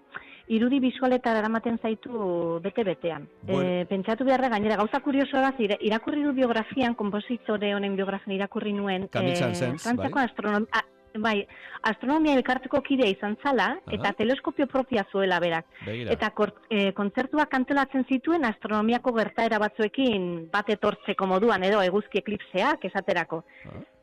irudi 0.48 0.80
bisualetara 0.80 1.40
eramaten 1.40 1.78
zaitu 1.80 2.60
bete-betean. 2.64 3.28
Bueno. 3.44 3.70
E, 3.82 3.86
pentsatu 3.86 4.24
beharra 4.26 4.50
gainera, 4.50 4.78
gauza 4.78 5.00
kuriosoa 5.02 5.42
da, 5.42 5.54
ira- 5.60 5.78
irakurri 5.82 6.24
du 6.24 6.34
biografian, 6.34 6.96
kompositore 6.96 7.76
honen 7.76 7.96
biografian 7.96 8.36
irakurri 8.36 8.74
nuen, 8.74 9.08
Kamil 9.10 9.32
e, 9.34 9.36
Saint-Saëns, 9.36 9.84
Frantziako 9.84 10.16
bai. 10.16 10.26
astronom- 10.26 10.68
a- 10.72 10.86
bai, 11.24 11.42
astronomia 11.90 12.36
elkarteko 12.38 12.82
kidea 12.86 13.10
izan 13.12 13.38
zala, 13.44 13.70
eta 13.92 14.14
teleskopio 14.18 14.68
propia 14.68 15.06
zuela 15.12 15.40
berak. 15.44 15.68
Begira. 15.86 16.14
Eta 16.14 16.32
kor, 16.38 16.54
e, 16.70 16.92
kontzertuak 16.98 17.54
antolatzen 17.54 18.06
zituen 18.10 18.46
astronomiako 18.46 19.14
gertaera 19.20 19.60
batzuekin 19.60 20.48
bat 20.54 20.70
etortzeko 20.70 21.28
moduan 21.28 21.64
edo 21.68 21.82
eguzki 21.86 22.22
eklipseak 22.24 22.86
esaterako. 22.92 23.44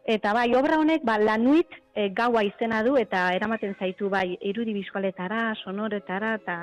Eta 0.05 0.35
bai, 0.37 0.51
obra 0.55 0.77
honek 0.77 1.05
ba, 1.05 1.17
lanuit 1.19 1.71
e, 1.95 2.11
gaua 2.13 2.45
izena 2.45 2.83
du 2.85 2.99
eta 3.01 3.31
eramaten 3.33 3.77
zaitu 3.81 4.11
bai 4.13 4.35
irudi 4.43 4.75
bisualetara, 4.77 5.55
sonoretara 5.65 6.35
eta 6.43 6.59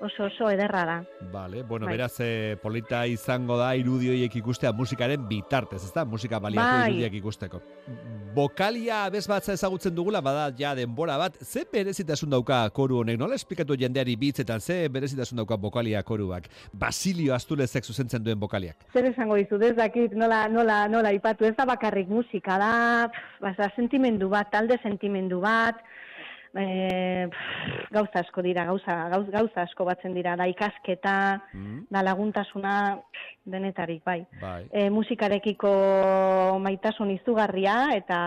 oso 0.00 0.24
oso 0.24 0.50
ederra 0.50 0.84
da. 0.84 1.04
Vale, 1.32 1.62
bueno, 1.62 1.86
Bai. 1.86 1.96
beraz, 1.96 2.20
eh, 2.20 2.56
polita 2.60 3.06
izango 3.06 3.56
da 3.58 3.74
irudi 3.76 4.10
horiek 4.10 4.36
ikustea 4.36 4.72
musikaren 4.72 5.26
bitartez, 5.28 5.82
ezta? 5.84 6.04
Musika 6.04 6.38
baliako 6.38 6.66
Bai. 6.66 6.90
irudiak 6.92 7.14
ikusteko. 7.20 7.60
Bokalia 8.34 9.04
abez 9.06 9.28
batza 9.30 9.52
ezagutzen 9.54 9.94
dugula, 9.94 10.18
bada 10.18 10.48
ja 10.58 10.72
denbora 10.74 11.14
bat, 11.20 11.36
ze 11.46 11.62
berezitasun 11.70 12.32
dauka 12.32 12.56
koru 12.74 12.96
honek, 12.98 13.18
nola 13.20 13.36
esplikatu 13.38 13.76
jendeari 13.78 14.16
bitzetan, 14.18 14.58
ze 14.58 14.88
berezitasun 14.90 15.38
dauka 15.38 15.54
bokalia 15.60 16.02
koruak? 16.02 16.48
Basilio 16.72 17.36
Astulezek 17.36 17.86
zuzentzen 17.86 18.24
duen 18.24 18.40
bokaliak. 18.40 18.88
Zer 18.92 19.06
esango 19.12 19.38
dizut, 19.38 19.62
ez 19.62 19.76
dakit 19.78 20.16
nola, 20.18 20.48
nola, 20.50 20.80
nola 20.90 21.12
ipatu, 21.14 21.46
ez 21.46 21.54
da 21.54 21.68
bakarrik 21.70 22.10
musika 22.10 22.58
da, 22.58 22.72
pff, 23.06 23.38
basa, 23.44 23.70
sentimendu 23.76 24.32
bat, 24.32 24.50
talde 24.50 24.80
sentimendu 24.82 25.38
bat, 25.44 25.78
e, 26.54 27.28
pff, 27.30 27.90
gauza 27.92 28.20
asko 28.20 28.42
dira, 28.42 28.64
gauza, 28.64 28.96
gauz, 29.12 29.26
gauza 29.30 29.62
asko 29.62 29.84
batzen 29.88 30.14
dira, 30.14 30.36
da 30.36 30.46
ikasketa, 30.50 31.16
da 31.90 32.02
laguntasuna, 32.02 32.74
pff, 33.02 33.32
denetarik, 33.54 34.02
bai. 34.04 34.20
Bai. 34.40 34.64
E, 34.72 34.88
musikarekiko 34.90 35.72
maitasun 36.64 37.10
izugarria 37.16 37.94
eta 37.96 38.20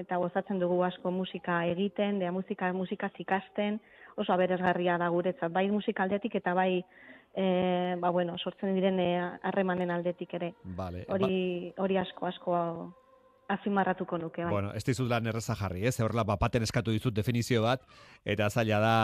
eta 0.00 0.18
gozatzen 0.20 0.58
dugu 0.60 0.82
asko 0.84 1.10
musika 1.14 1.64
egiten, 1.70 2.18
da 2.20 2.32
musika 2.32 2.72
musikaz 2.72 3.12
ikasten, 3.18 3.80
oso 4.18 4.32
aberesgarria 4.34 4.98
da 4.98 5.08
guretzat, 5.14 5.52
bai 5.52 5.68
musika 5.70 6.02
aldetik 6.02 6.34
eta 6.40 6.54
bai 6.54 6.82
e, 7.34 7.96
ba, 8.00 8.10
bueno, 8.10 8.36
sortzen 8.38 8.74
diren 8.74 8.98
harremanen 9.42 9.90
aldetik 9.94 10.34
ere. 10.34 10.54
Vale. 10.64 11.04
Hori, 11.08 11.72
hori 11.78 11.98
asko, 12.00 12.26
asko 12.26 12.56
azimarratuko 13.48 14.18
nuke, 14.18 14.44
bai. 14.44 14.52
Bueno, 14.52 14.72
ez 14.76 14.84
dizut 14.84 15.08
lan 15.08 15.26
erreza 15.30 15.54
jarri, 15.56 15.86
ez? 15.88 15.94
Horrela, 16.04 16.24
bapaten 16.28 16.64
eskatu 16.66 16.92
dizut 16.92 17.14
definizio 17.16 17.62
bat, 17.64 17.84
eta 18.28 18.48
zaila 18.50 18.80
da 18.82 18.94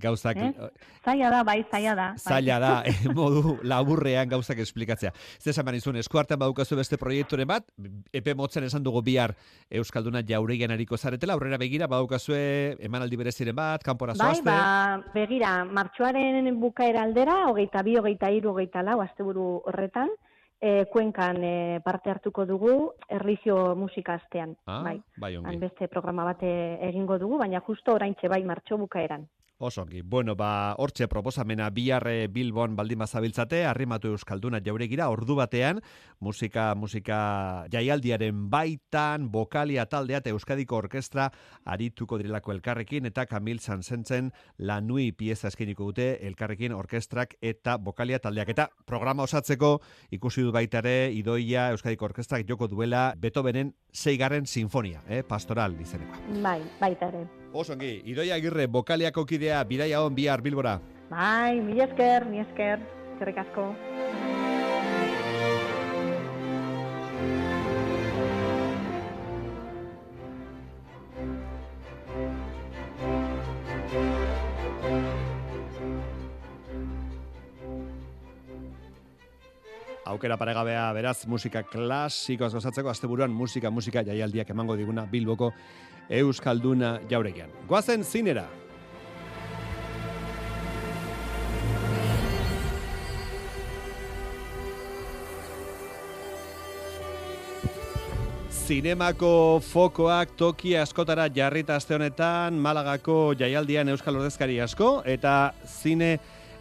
gauzak... 0.00 0.40
Eh? 0.40 0.68
Zaila 1.04 1.30
da, 1.34 1.42
bai, 1.44 1.58
zaila 1.70 1.94
da. 1.98 2.06
Bai. 2.16 2.22
Zaila 2.24 2.58
da, 2.62 2.72
eh, 2.88 3.12
modu 3.14 3.58
laburrean 3.62 4.30
gauzak 4.32 4.62
esplikatzea. 4.64 5.12
Ez 5.38 5.52
esan 5.52 5.76
izun, 5.76 6.00
eskuartean 6.00 6.40
badukazu 6.40 6.78
beste 6.80 6.96
proiekturen 7.00 7.48
bat, 7.50 7.68
epe 8.12 8.34
motzen 8.34 8.64
esan 8.64 8.82
dugu 8.86 9.04
bihar 9.04 9.36
Euskalduna 9.70 10.24
jauregian 10.26 10.72
ariko 10.72 10.96
zaretela, 10.96 11.36
aurrera 11.36 11.60
begira, 11.60 11.86
badukazue 11.90 12.40
emanaldi 12.80 13.20
bereziren 13.20 13.56
bat, 13.56 13.84
kanpora 13.84 14.16
bai, 14.16 14.32
zoazte? 14.32 14.48
Ba, 14.48 15.12
begira, 15.14 15.52
martxoaren 15.68 16.48
bukaera 16.60 17.04
aldera, 17.04 17.42
hogeita 17.52 17.84
bi, 17.84 17.98
hogeita 18.00 18.32
iru, 18.32 18.54
hogeita 18.54 18.82
lau, 18.86 19.00
asteburu 19.04 19.50
horretan, 19.68 20.08
e, 20.60 20.84
kuenkan 20.92 21.42
e, 21.42 21.80
parte 21.84 22.10
hartuko 22.10 22.44
dugu 22.46 22.92
erlijio 23.08 23.74
musika 23.76 24.14
astean. 24.20 24.54
Ah, 24.66 24.82
bai, 24.84 25.00
bai 25.16 25.56
beste 25.58 25.88
programa 25.88 26.24
bate 26.24 26.50
egingo 26.88 27.18
dugu, 27.18 27.38
baina 27.38 27.60
justo 27.66 27.94
oraintxe 27.94 28.28
bai 28.28 28.42
martxo 28.44 28.78
bukaeran. 28.78 29.26
Osongi. 29.60 30.00
Bueno, 30.02 30.34
ba, 30.36 30.74
hortxe 30.78 31.06
proposamena 31.08 31.68
biarre 31.70 32.28
Bilbon 32.32 32.74
baldin 32.76 32.98
bazabiltzate, 32.98 33.64
arrimatu 33.68 34.08
Euskalduna 34.14 34.62
jauregira, 34.64 35.10
ordu 35.12 35.36
batean, 35.36 35.82
musika, 36.18 36.74
musika 36.74 37.66
jaialdiaren 37.72 38.46
baitan, 38.50 39.28
bokalia 39.30 39.84
taldea 39.86 40.22
eta 40.22 40.32
Euskadiko 40.32 40.78
Orkestra 40.80 41.28
arituko 41.64 42.16
direlako 42.18 42.54
elkarrekin, 42.56 43.06
eta 43.10 43.26
Kamil 43.28 43.60
Sansentzen 43.60 44.32
la 44.56 44.80
nui 44.80 45.10
pieza 45.12 45.48
eskeniko 45.52 45.90
dute 45.90 46.08
elkarrekin 46.26 46.72
orkestrak 46.72 47.36
eta 47.42 47.76
bokalia 47.76 48.18
taldeak. 48.18 48.48
Eta 48.56 48.70
programa 48.86 49.28
osatzeko 49.28 49.76
ikusi 50.10 50.46
du 50.46 50.54
baitare, 50.56 51.12
idoia 51.12 51.68
Euskadiko 51.74 52.08
Orkestrak 52.08 52.48
joko 52.48 52.68
duela 52.68 53.10
Beethovenen 53.20 53.74
seigarren 53.92 54.46
sinfonia, 54.46 55.04
eh, 55.06 55.22
pastoral 55.22 55.76
izenekoa. 55.80 56.40
Bai, 56.40 56.62
baita 56.80 57.12
ere. 57.12 57.39
Osongi, 57.52 57.96
idoia 58.06 58.36
agirre, 58.38 58.68
bokaliako 58.70 59.24
kidea, 59.26 59.64
bidaia 59.66 60.00
hon 60.04 60.14
bihar 60.14 60.38
bilbora. 60.42 60.76
Bai, 61.10 61.58
mila 61.58 61.88
esker, 61.88 62.28
mila 62.30 62.46
esker, 62.46 62.84
zerrek 63.18 63.40
asko. 63.42 63.72
Aukera 80.10 80.36
paregabea 80.38 80.88
beraz 80.94 81.20
musika 81.26 81.62
klasikoaz 81.66 82.54
gozatzeko 82.54 82.90
asteburuan 82.90 83.30
musika 83.30 83.70
musika 83.70 84.02
jaialdiak 84.06 84.50
emango 84.50 84.74
diguna 84.78 85.04
Bilboko 85.06 85.52
Euskalduna 86.10 86.98
jauregian. 87.10 87.50
Goazen 87.68 88.04
zinera. 88.04 88.48
Zinemako 98.70 99.58
fokoak 99.66 100.36
toki 100.38 100.76
askotara 100.78 101.24
jarrita 101.34 101.74
aste 101.74 101.96
honetan 101.96 102.54
Malagako 102.54 103.32
jaialdian 103.34 103.88
Euskal 103.90 104.20
Ordezkari 104.20 104.60
asko 104.62 104.90
eta 105.10 105.52
zine 105.66 106.12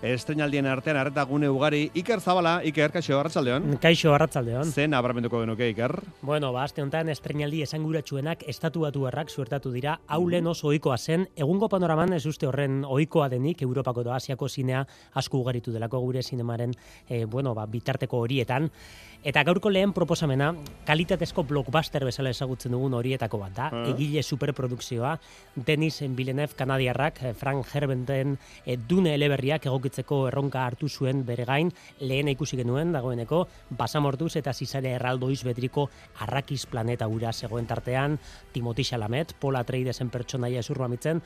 estrenaldien 0.02 0.66
artean 0.66 0.98
arreta 0.98 1.24
gune 1.28 1.50
ugari 1.50 1.90
Iker 1.94 2.22
Zabala, 2.22 2.60
Iker, 2.64 2.92
kaixo, 2.92 3.18
arratsaldeon. 3.20 3.78
Kaixo, 3.82 4.14
arratsaldeon. 4.14 4.72
Zen 4.72 4.94
abramenduko 4.94 5.42
genuke, 5.42 5.68
Iker? 5.74 5.96
Bueno, 6.22 6.52
ba, 6.56 6.64
aste 6.64 6.82
honetan 6.82 7.10
estrenaldi 7.12 7.62
esanguratsuenak 7.66 8.46
estatu 8.48 8.86
batu 8.86 9.06
errak 9.10 9.30
suertatu 9.30 9.72
dira, 9.72 10.00
haulen 10.08 10.48
oso 10.48 10.70
ohikoa 10.72 10.98
zen, 10.98 11.28
egungo 11.36 11.70
panoraman 11.70 12.14
ez 12.16 12.26
uste 12.26 12.48
horren 12.48 12.84
ohikoa 12.86 13.30
denik, 13.30 13.62
Europako 13.62 14.04
da 14.08 14.16
Asiako 14.16 14.50
zinea 14.50 14.86
asko 15.14 15.44
ugaritu 15.44 15.72
delako 15.76 16.00
gure 16.00 16.24
zinemaren, 16.24 16.74
e, 17.08 17.26
bueno, 17.26 17.54
ba, 17.56 17.66
bitarteko 17.68 18.24
horietan. 18.24 18.70
Eta 19.20 19.42
gaurko 19.44 19.68
lehen 19.68 19.92
proposamena, 19.92 20.54
kalitatezko 20.88 21.44
blockbuster 21.44 22.06
bezala 22.08 22.32
ezagutzen 22.32 22.72
dugun 22.72 22.94
horietako 22.96 23.38
bat 23.42 23.52
da, 23.58 23.66
Ah. 23.68 23.82
egile 23.92 24.24
superprodukzioa, 24.24 25.20
Denis 25.58 26.00
Villeneuve 26.16 26.56
kanadiarrak, 26.56 27.22
eh, 27.24 27.34
Frank 27.34 27.66
Herbenten 27.74 28.38
e, 28.66 28.78
dune 28.78 29.14
eleberriak 29.16 29.66
egokitzeko 29.66 30.30
erronka 30.30 30.66
hartu 30.66 30.88
zuen 30.88 31.26
bere 31.26 31.44
gain, 31.44 31.74
lehen 32.00 32.30
ikusi 32.30 32.56
genuen 32.56 32.94
dagoeneko, 32.94 33.46
basamortuz 33.72 34.38
eta 34.38 34.54
zizare 34.54 34.92
erraldoiz 34.96 35.44
betriko 35.44 35.90
arrakiz 36.22 36.66
planeta 36.66 37.06
ura 37.08 37.34
zegoen 37.34 37.68
tartean, 37.68 38.20
Timothy 38.54 38.86
Chalamet, 38.86 39.34
Paul 39.34 39.58
Atreidesen 39.58 40.10
pertsonaia 40.10 40.62
esurro 40.62 40.86
amitzen, 40.86 41.22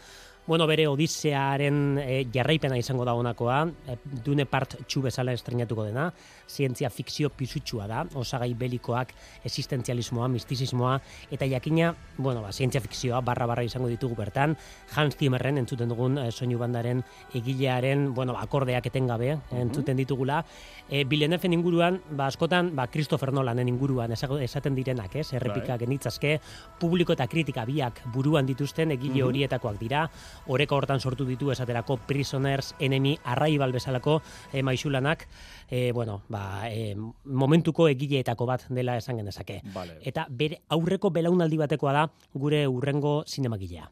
Bueno, 0.46 0.68
bere 0.68 0.90
Odisearen 0.92 1.98
e, 2.04 2.26
jarraipena 2.28 2.76
izango 2.76 3.06
da 3.08 3.14
honakoa, 3.16 3.62
e, 3.88 3.94
dune 4.26 4.44
part 4.44 4.74
txu 4.92 5.00
bezala 5.06 5.32
estrenatuko 5.32 5.86
dena, 5.88 6.10
zientzia 6.52 6.90
fikzio 6.92 7.30
pisutsua 7.32 7.86
da, 7.88 8.02
osagai 8.20 8.50
belikoak, 8.60 9.14
existentzialismoa, 9.48 10.28
mistizismoa, 10.34 10.98
eta 11.32 11.48
jakina, 11.48 11.94
bueno, 12.18 12.42
ba, 12.44 12.52
zientzia 12.52 12.82
fikzioa 12.84 13.22
barra-barra 13.24 13.64
izango 13.64 13.88
ditugu 13.88 14.18
bertan, 14.20 14.58
Hans 14.98 15.16
Zimmerren 15.16 15.62
entzuten 15.62 15.88
dugun 15.88 16.20
e, 16.20 16.28
soinu 16.36 16.60
bandaren 16.60 17.06
egilearen, 17.40 18.10
bueno, 18.14 18.36
ba, 18.36 18.44
akordeak 18.44 18.92
etengabe 18.92 19.38
entzuten 19.56 19.96
ditugula, 20.04 20.42
e, 20.90 21.06
Villeneuven 21.08 21.56
inguruan, 21.56 22.02
ba, 22.12 22.28
askotan, 22.28 22.74
ba, 22.76 22.90
Christopher 22.92 23.32
Nolanen 23.32 23.72
inguruan 23.72 24.12
esaten 24.12 24.76
direnak, 24.76 25.16
ez, 25.24 25.30
errepika 25.40 25.78
Bai. 25.78 25.86
genitzazke, 25.86 26.36
publiko 26.84 27.16
eta 27.16 27.32
kritika 27.32 27.64
biak 27.64 28.04
buruan 28.12 28.46
dituzten 28.46 28.92
egile 28.92 29.22
Mhm. 29.22 29.28
horietakoak 29.32 29.80
dira, 29.80 30.10
oreka 30.48 30.76
hortan 30.76 31.00
sortu 31.00 31.26
ditu 31.26 31.52
esaterako 31.52 31.98
Prisoners, 32.08 32.74
Enemy, 32.80 33.18
Arrival 33.24 33.72
bezalako 33.72 34.22
e, 34.52 34.64
maixulanak, 34.64 35.28
e, 35.70 35.92
bueno, 35.92 36.22
ba, 36.30 36.70
e, 36.70 36.96
momentuko 37.24 37.88
egileetako 37.90 38.46
bat 38.46 38.68
dela 38.70 38.98
esan 38.98 39.18
genezake. 39.18 39.62
Vale. 39.74 40.00
Eta 40.02 40.28
bere 40.30 40.62
aurreko 40.70 41.12
belaunaldi 41.12 41.58
batekoa 41.58 41.94
da 41.94 42.08
gure 42.34 42.68
urrengo 42.68 43.24
zinemagilea. 43.28 43.90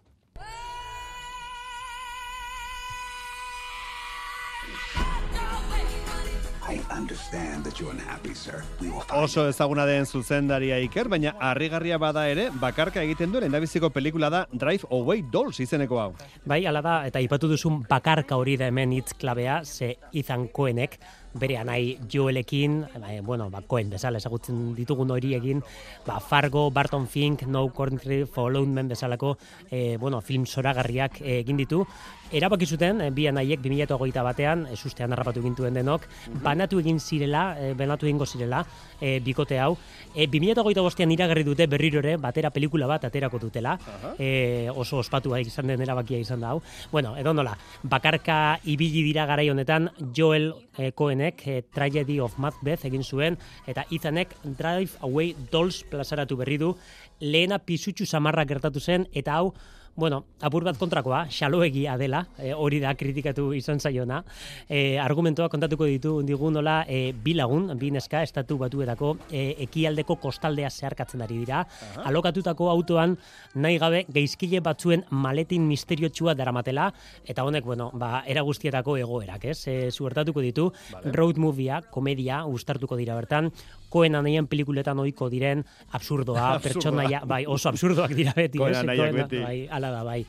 Oso 9.17 9.47
ezaguna 9.49 9.85
den 9.85 10.05
zuzendaria 10.05 10.79
Iker, 10.79 11.09
baina 11.11 11.33
harrigarria 11.39 11.97
bada 12.01 12.27
ere, 12.29 12.49
bakarka 12.61 13.03
egiten 13.03 13.31
duen 13.33 13.47
endabiziko 13.47 13.89
pelikula 13.91 14.29
da 14.31 14.45
Drive 14.51 14.87
Away 14.91 15.25
Dolls 15.31 15.59
izeneko 15.63 15.99
hau. 15.99 16.11
Bai, 16.45 16.63
ala 16.69 16.81
da, 16.85 16.95
eta 17.07 17.19
ipatu 17.23 17.49
duzun 17.51 17.81
bakarka 17.89 18.37
hori 18.39 18.57
da 18.57 18.69
hemen 18.71 18.95
hitz 18.95 19.13
klabea, 19.19 19.61
ze 19.65 19.95
Ethan 20.13 20.47
Cohenek, 20.47 20.99
bere 21.33 21.57
anai 21.57 21.97
Joelekin, 22.09 22.81
ba, 22.99 23.13
eh, 23.13 23.21
bueno, 23.21 23.49
ba, 23.49 23.61
Cohen 23.61 23.89
bezala 23.89 24.17
ezagutzen 24.17 24.73
ditugun 24.75 25.11
hori 25.11 25.35
egin, 25.35 25.61
ba, 26.05 26.19
Fargo, 26.19 26.69
Barton 26.71 27.07
Fink, 27.07 27.43
No 27.47 27.69
Country 27.69 28.25
for 28.25 28.55
Old 28.55 28.67
Men 28.67 28.87
bezalako, 28.87 29.37
eh, 29.69 29.97
bueno, 29.99 30.21
film 30.21 30.45
zoragarriak 30.45 31.21
eh, 31.21 31.39
egin 31.39 31.57
ditu. 31.57 31.85
Erabaki 32.31 32.65
zuten, 32.65 33.01
eh, 33.01 33.09
bi 33.11 33.27
anaiek 33.27 33.59
2008 33.59 34.23
batean, 34.23 34.65
ez 34.71 34.79
ustean 34.85 35.11
harrapatu 35.11 35.41
gintuen 35.43 35.73
denok, 35.75 36.05
banatu 36.43 36.79
egin 36.79 36.99
zirela, 36.99 37.57
eh, 37.59 37.73
banatu 37.75 38.05
egingo 38.05 38.25
zirela, 38.25 38.65
eh, 39.01 39.19
bikote 39.19 39.59
hau. 39.59 39.77
Eh, 40.15 40.27
2008 40.27 40.81
bostean 40.81 41.11
iragarri 41.11 41.43
dute 41.43 41.67
berriro 41.67 41.99
ere, 41.99 42.15
batera 42.17 42.49
pelikula 42.49 42.87
bat 42.87 43.03
aterako 43.03 43.39
dutela, 43.39 43.77
eh, 44.17 44.69
oso 44.73 44.97
ospatua 44.99 45.39
izan 45.41 45.67
den 45.67 45.81
erabakia 45.81 46.17
izan 46.17 46.39
da 46.39 46.49
hau. 46.51 46.61
Bueno, 46.91 47.17
edo 47.17 47.33
nola, 47.33 47.57
bakarka 47.83 48.59
ibili 48.63 49.03
dira 49.03 49.25
garai 49.25 49.49
honetan 49.49 49.89
Joel 50.15 50.53
eh, 50.77 50.91
Cohenek 51.21 51.47
eh, 51.47 51.61
Tragedy 51.73 52.19
of 52.19 52.37
Macbeth 52.37 52.85
egin 52.85 53.03
zuen 53.03 53.37
eta 53.67 53.85
Ethanek 53.91 54.33
Drive 54.43 54.97
Away 55.01 55.35
Dolls 55.51 55.83
plazaratu 55.83 56.37
berri 56.37 56.57
du. 56.57 56.73
Lehena 57.19 57.59
pisutxu 57.59 58.05
samarra 58.05 58.45
gertatu 58.45 58.79
zen 58.79 59.05
eta 59.13 59.37
hau 59.37 59.53
Bueno, 59.95 60.23
apur 60.39 60.63
bat 60.63 60.77
kontrakoa, 60.79 61.25
xaloegia 61.27 61.97
dela, 61.99 62.21
eh, 62.39 62.53
hori 62.55 62.79
da 62.79 62.93
kritikatu 62.95 63.49
izan 63.53 63.79
zaiona. 63.79 64.21
E, 64.69 64.97
argumentoa 64.97 65.49
kontatuko 65.51 65.85
ditu 65.85 66.13
digu 66.23 66.49
nola 66.51 66.85
e, 66.87 67.11
bi 67.11 67.33
lagun, 67.35 67.67
bi 67.77 67.89
neska, 67.91 68.21
estatu 68.23 68.55
batuetako 68.57 69.17
e, 69.29 69.57
ekialdeko 69.67 70.15
kostaldea 70.23 70.69
zeharkatzen 70.71 71.21
ari 71.21 71.41
dira. 71.43 71.65
Alokatutako 72.07 72.69
autoan 72.71 73.17
nahi 73.55 73.81
gabe 73.83 74.05
geizkile 74.07 74.61
batzuen 74.63 75.03
maletin 75.09 75.67
misteriotsua 75.67 76.37
daramatela, 76.39 76.87
eta 77.27 77.43
honek, 77.43 77.67
bueno, 77.67 77.91
ba, 77.93 78.23
era 78.25 78.41
guztietako 78.47 78.95
egoerak, 79.03 79.45
ez? 79.51 79.59
E, 79.67 79.77
zuertatuko 79.91 80.41
ditu, 80.41 80.71
Vale. 80.93 81.11
road 81.11 81.37
movia, 81.37 81.81
komedia, 81.91 82.45
ustartuko 82.45 82.95
dira 82.95 83.19
bertan, 83.19 83.51
koen 83.91 84.15
anaien 84.15 84.47
pelikuletan 84.47 84.99
ohiko 85.03 85.27
diren 85.29 85.65
absurdoa, 85.97 86.57
pertsonaia, 86.63 87.21
bai, 87.27 87.43
oso 87.47 87.69
absurdoak 87.69 88.15
dira 88.15 88.33
beti, 88.35 88.61
anaiak 88.63 88.97
Coen- 89.11 89.19
beti. 89.19 89.41
Bai, 89.43 89.57
ala 89.69 89.91
da, 89.91 90.01
bai. 90.07 90.21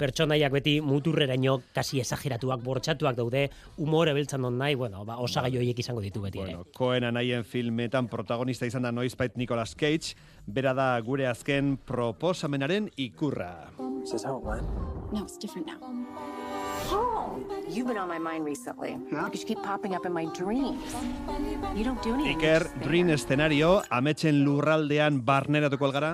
Pertsonaiak 0.00 0.52
beti 0.56 0.78
muturreraino 0.80 1.58
kasi 1.76 2.00
esageratuak, 2.00 2.62
bortxatuak 2.64 3.18
daude, 3.18 3.44
umore 3.78 4.14
beltzan 4.16 4.44
on 4.48 4.56
nahi, 4.58 4.74
bueno, 4.80 5.04
ba, 5.04 5.18
osagai 5.20 5.52
horiek 5.60 5.78
izango 5.84 6.00
ditu 6.00 6.22
beti 6.24 6.40
ere. 6.40 6.56
Koen 6.76 7.04
anaien 7.04 7.44
filmetan 7.44 8.08
protagonista 8.08 8.66
izan 8.66 8.88
da 8.88 8.92
noizbait 8.96 9.36
Nicolas 9.36 9.74
Cage, 9.76 10.16
bera 10.46 10.72
da 10.74 10.94
gure 11.04 11.28
azken 11.28 11.76
proposamenaren 11.86 12.88
ikurra. 12.96 13.52
Is 14.02 14.12
this 14.12 14.24
how 14.24 14.38
it 14.38 14.44
went? 14.44 14.64
No, 15.12 15.24
it's 15.24 15.36
different 15.36 15.66
now. 15.66 16.39
Paul, 16.90 17.38
you've 17.68 17.86
been 17.86 17.96
on 17.96 18.08
my 18.08 18.18
mind 18.18 18.44
recently. 18.44 18.98
Because 19.10 19.40
you 19.42 19.46
keep 19.46 19.62
popping 19.62 19.94
up 19.94 20.04
in 20.04 20.12
my 20.12 20.24
dreams. 20.34 20.90
You 21.76 21.84
don't 21.84 22.02
do 22.02 22.14
anything. 22.14 22.40
Iker, 22.40 22.66
Dream 22.82 23.10
eszenario, 23.14 23.70
ametsen 23.98 24.42
lurraldean 24.44 25.20
barneratuko 25.22 25.86
algara? 25.90 26.12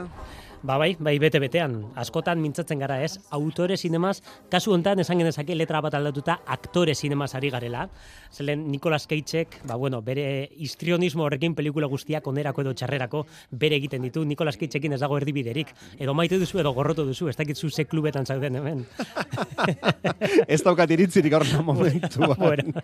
Ba 0.62 0.79
bai, 0.79 0.97
bai 0.99 1.19
bete-betean. 1.19 1.77
Askotan 1.99 2.40
mintzatzen 2.40 2.81
gara 2.81 3.01
ez, 3.05 3.19
autore 3.31 3.77
sinemaz, 3.77 4.21
kasu 4.51 4.73
hontan 4.73 5.01
esan 5.03 5.21
genezake 5.21 5.55
letra 5.55 5.81
bat 5.85 5.95
aldatuta 5.95 6.40
aktore 6.47 6.95
sinemaz 6.95 7.35
ari 7.35 7.51
garela. 7.51 7.88
Zelen 8.33 8.66
Nicolas 8.71 9.07
Cageek, 9.07 9.61
ba 9.66 9.77
bueno, 9.77 10.03
bere 10.03 10.49
histrionismo 10.57 11.25
horrekin 11.25 11.55
pelikula 11.55 11.87
guztiak 11.87 12.27
onerako 12.27 12.64
edo 12.64 12.75
txarrerako 12.75 13.25
bere 13.51 13.77
egiten 13.77 14.03
ditu. 14.03 14.25
Nicolas 14.25 14.57
Cageekin 14.57 14.97
ez 14.97 15.01
dago 15.01 15.19
erdibiderik. 15.19 15.73
Edo 15.99 16.14
maite 16.14 16.38
duzu 16.40 16.61
edo 16.62 16.73
gorroto 16.77 17.05
duzu, 17.05 17.29
ez 17.29 17.37
dakit 17.37 17.57
zu 17.57 17.71
ze 17.71 17.85
klubetan 17.85 18.27
zauden 18.27 18.57
hemen. 18.57 18.87
Ez 20.49 20.62
daukat 20.64 20.90
iritzirik 20.90 21.35
horren 21.37 21.64
momentuan. 21.71 22.37
bueno, 22.38 22.83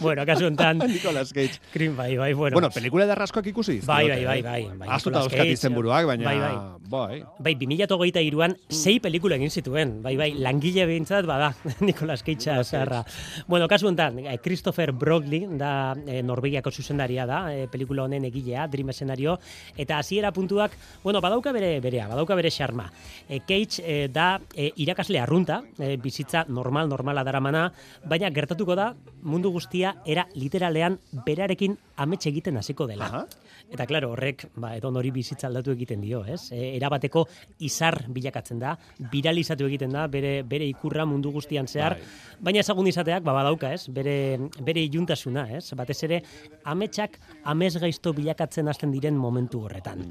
bueno, 0.00 0.26
kasu 0.26 0.46
hontan... 0.46 0.78
Nicolas 0.94 1.32
Cage. 1.32 1.60
Krim, 1.72 1.96
bai, 1.96 2.16
bai, 2.16 2.32
bueno. 2.34 2.54
Bueno, 2.54 2.70
pelikula 2.70 3.06
da 3.06 3.14
raskoak 3.14 3.46
ikusi? 3.46 3.80
Bai, 3.86 4.08
bai, 4.08 4.24
bai, 4.24 4.42
bai. 4.42 4.62
bai 4.78 4.88
Astuta 4.90 5.22
dauzkat 5.22 5.52
izenburuak, 5.54 6.06
baina... 6.06 6.24
Bai, 6.26 6.38
bai. 6.38 6.54
Bai. 6.90 7.22
Bai, 7.38 7.54
2008an 7.54 8.56
sei 8.68 8.98
pelikula 9.02 9.38
egin 9.38 9.50
zituen. 9.50 9.92
Bai, 10.02 10.16
bai, 10.18 10.30
langile 10.34 10.86
behintzat, 10.90 11.26
bada, 11.28 11.52
Nicolas 11.86 12.24
Cagea 12.26 12.58
zaharra. 12.64 13.04
Bueno, 13.46 13.68
kasu 13.70 13.88
honetan, 13.88 14.18
eh, 14.24 14.38
Christopher 14.42 14.92
Brogley 14.92 15.46
da 15.58 15.94
eh, 16.06 16.22
Norvegiako 16.26 16.72
zuzendaria 16.72 17.26
da, 17.30 17.40
eh, 17.54 17.68
pelikula 17.70 18.04
honen 18.04 18.26
egilea, 18.28 18.66
Dream 18.68 18.90
eszenario, 18.90 19.38
eta 19.76 19.98
hasiera 19.98 20.32
puntuak, 20.32 20.74
bueno, 21.04 21.20
badauka 21.20 21.52
bere 21.52 21.78
berea, 21.80 22.08
badauka 22.10 22.34
bere 22.34 22.50
xarma. 22.50 22.90
Eh, 23.28 23.40
Cage 23.46 23.84
eh, 23.84 24.08
da 24.12 24.40
eh, 24.54 24.72
irakasle 24.76 25.20
arrunta, 25.20 25.62
eh, 25.78 25.96
bizitza 25.96 26.44
normal, 26.48 26.90
normala 26.90 27.24
daramana, 27.24 27.68
baina 28.04 28.30
gertatuko 28.34 28.74
da 28.74 28.94
mundu 29.22 29.52
guztia 29.54 29.94
era 30.06 30.26
literalean 30.34 30.98
berarekin 31.26 31.78
amets 31.96 32.26
egiten 32.26 32.56
hasiko 32.56 32.86
dela. 32.90 33.26
Eta 33.70 33.86
claro, 33.86 34.10
horrek 34.16 34.48
ba 34.58 34.72
edo 34.76 34.90
hori 34.98 35.12
bizitza 35.14 35.46
aldatu 35.46 35.70
egiten 35.76 36.00
dio, 36.02 36.24
ez? 36.26 36.50
E, 36.50 36.74
erabateko 36.80 37.26
izar 37.66 38.00
bilakatzen 38.08 38.60
da, 38.62 38.74
viralizatu 39.12 39.68
egiten 39.68 39.94
da 39.96 40.06
bere 40.08 40.40
bere 40.42 40.66
ikurra 40.68 41.06
mundu 41.06 41.32
guztian 41.34 41.68
zehar, 41.68 41.98
baina 42.40 42.64
ezagun 42.64 42.88
izateak 42.90 43.24
ba 43.26 43.36
badauka, 43.36 43.72
ez? 43.76 43.86
Bere 43.88 44.16
bere 44.64 44.84
iluntasuna, 44.88 45.46
ez? 45.56 45.66
Batez 45.76 45.98
ere 46.08 46.22
ametsak 46.64 47.18
amez 47.44 47.74
gaizto 47.78 48.14
bilakatzen 48.16 48.68
hasten 48.68 48.92
diren 48.96 49.18
momentu 49.18 49.64
horretan. 49.66 50.06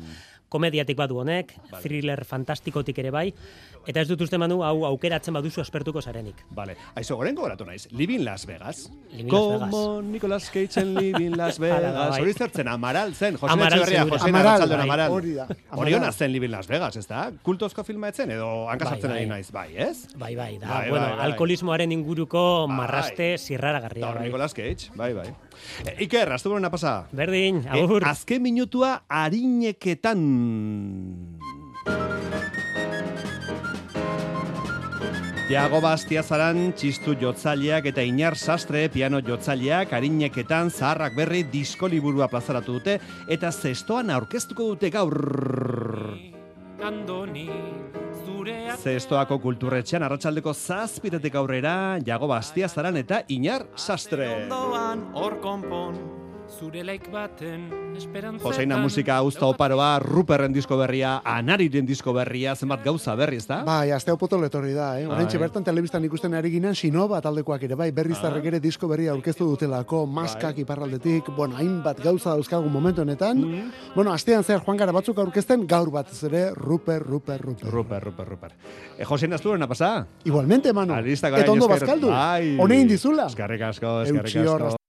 Komediatik 0.50 0.98
badu 0.98 1.20
honek, 1.22 1.54
thriller 1.84 2.24
fantastikotik 2.26 2.98
ere 2.98 3.12
bai, 3.14 3.28
eta 3.88 4.02
ez 4.02 4.08
dut 4.10 4.22
uste 4.26 4.38
manu 4.42 4.64
hau 4.66 4.84
aukeratzen 4.88 5.34
baduzu 5.34 5.62
aspertuko 5.62 6.02
zarenik. 6.02 6.36
Vale. 6.58 6.76
Aizo, 6.98 7.16
goren 7.20 7.36
gogoratu 7.38 7.66
naiz, 7.66 7.88
Living 7.92 8.24
Las 8.26 8.46
Vegas. 8.50 8.90
Living 9.12 9.32
Las 9.32 9.42
Vegas. 9.52 9.70
Como 9.70 10.02
Nicolas 10.02 10.50
Cage 10.50 10.80
en 10.82 10.96
Living 10.96 11.36
Las 11.38 11.60
Vegas. 11.64 11.94
bai. 12.10 12.22
Hori 12.22 12.34
zertzen, 12.34 12.68
Amaral 12.68 13.14
zen. 13.16 13.38
Jose 13.38 13.54
Amaral 13.54 13.80
Etxeberria. 13.80 14.06
Jose 14.10 14.30
Amaral, 14.30 14.70
bai. 14.70 14.80
Amaral. 14.82 15.12
Hori 15.12 15.34
da. 15.34 15.48
Hori 15.72 15.94
hona 15.94 16.12
zen 16.12 16.32
Living 16.34 16.50
Las 16.52 16.68
Vegas, 16.68 16.96
ez 16.98 17.06
da? 17.08 17.32
Kultozko 17.44 17.84
filma 17.84 18.10
etzen, 18.10 18.32
edo 18.32 18.68
hankasartzen 18.70 19.10
Bai, 19.12 19.20
ari 19.20 19.30
bai. 19.30 19.36
naiz, 19.38 19.52
bai, 19.52 19.68
ez? 19.78 20.08
Bai, 20.18 20.36
bai, 20.36 20.58
da. 20.58 20.68
Bai, 20.68 20.90
bueno, 20.90 21.06
bai, 21.06 21.16
bai. 21.16 21.26
alkoholismoaren 21.30 21.92
inguruko 21.92 22.68
marraste 22.68 23.36
zirraragarria. 23.38 24.08
Da, 24.08 24.14
bai. 24.18 24.26
Nicolas 24.28 24.54
Cage, 24.58 24.90
bai, 24.96 25.14
bai. 25.14 25.30
E, 25.86 25.96
Iker, 26.06 26.32
aztu 26.34 26.50
buena 26.54 26.70
pasa. 26.70 27.08
Berdin, 27.12 27.64
E, 27.66 27.80
agur. 27.84 28.04
azken 28.06 28.42
minutua 28.42 29.04
arineketan. 29.08 30.24
Tiago 35.50 35.80
Bastiazaran 35.82 36.76
txistu 36.78 37.16
jotzaileak 37.18 37.88
eta 37.90 38.04
Inar 38.06 38.36
Sastre 38.38 38.84
piano 38.94 39.18
jotzaileak 39.26 39.96
arineketan 39.98 40.70
zaharrak 40.70 41.16
berri 41.18 41.42
disko 41.50 41.90
liburua 41.90 42.28
plazaratu 42.30 42.76
dute 42.78 43.00
eta 43.28 43.50
zestoan 43.52 44.12
aurkeztuko 44.14 44.68
dute 44.76 44.92
gaur. 44.94 45.18
Andoni, 46.86 47.48
Zestoako 48.80 49.40
kulturretxean 49.44 50.04
arratsaldeko 50.04 50.54
zazpitetik 50.54 51.36
aurrera 51.36 52.00
Jago 52.06 52.28
Bastiazaran 52.28 52.98
eta 52.98 53.24
Inar 53.28 53.66
Sastre. 53.76 54.30
ondoan 54.44 55.04
hor 55.14 55.40
konpon, 55.42 55.98
zure 56.50 56.84
laik 56.84 57.06
baten 57.12 57.68
esperantzetan. 57.98 58.52
Joseina 58.52 58.78
musika 58.82 59.18
auzta 59.22 59.46
oparoa, 59.46 60.00
Ruperren 60.00 60.54
disko 60.54 60.78
berria, 60.80 61.22
Anariren 61.26 61.86
disko 61.86 62.14
berria, 62.16 62.56
zenbat 62.56 62.84
gauza 62.84 63.14
berri, 63.16 63.38
ez 63.38 63.46
da? 63.48 63.62
Bai, 63.68 63.92
azte 63.92 64.16
potolo 64.18 64.48
etorri 64.48 64.74
da, 64.74 65.00
eh? 65.00 65.06
Oraintxe 65.08 65.38
Bai. 65.38 65.44
bertan 65.48 65.64
telebistan 65.64 66.04
ikusten 66.08 66.34
ari 66.34 66.50
ginen 66.52 66.76
Sinoba 66.76 67.20
taldekoak 67.22 67.64
ere 67.68 67.76
bai, 67.76 67.92
berriztarrek 67.92 68.46
ere 68.52 68.60
disko 68.60 68.88
berria 68.88 69.12
aurkeztu 69.12 69.46
dutelako, 69.52 70.06
maskak 70.08 70.56
Bai. 70.56 70.66
iparraldetik, 70.66 71.30
bueno, 71.36 71.56
hainbat 71.58 72.02
gauza 72.04 72.32
dauzkagu 72.32 72.70
momentu 72.70 73.02
honetan. 73.02 73.38
Mm. 73.38 73.72
Bueno, 73.96 74.14
astean 74.14 74.44
zer 74.44 74.62
joan 74.66 74.78
gara 74.78 74.92
batzuk 74.96 75.18
aurkezten, 75.20 75.68
gaur 75.68 75.92
batez 75.92 76.24
ere 76.24 76.50
Ruper, 76.56 77.04
Ruper, 77.04 77.42
Ruper. 77.42 77.70
Ruper, 77.70 78.04
Ruper, 78.04 78.28
Ruper. 78.28 78.52
E, 78.98 79.06
Joseina, 79.06 79.36
ez 79.36 79.42
duena 79.42 79.68
pasa? 79.68 80.08
Igualmente, 80.26 80.74
Manu. 80.74 80.94
Arista 80.94 81.28
Eta 81.30 81.52
ondo 81.52 81.66
esker- 81.68 81.80
bazkaldu. 81.80 82.08
Bai. 82.10 82.58
Honein 82.60 82.88
dizula. 82.88 83.28
Eskerrik 83.28 83.62
asko, 83.62 83.88
hor, 83.88 84.64
asko. 84.64 84.80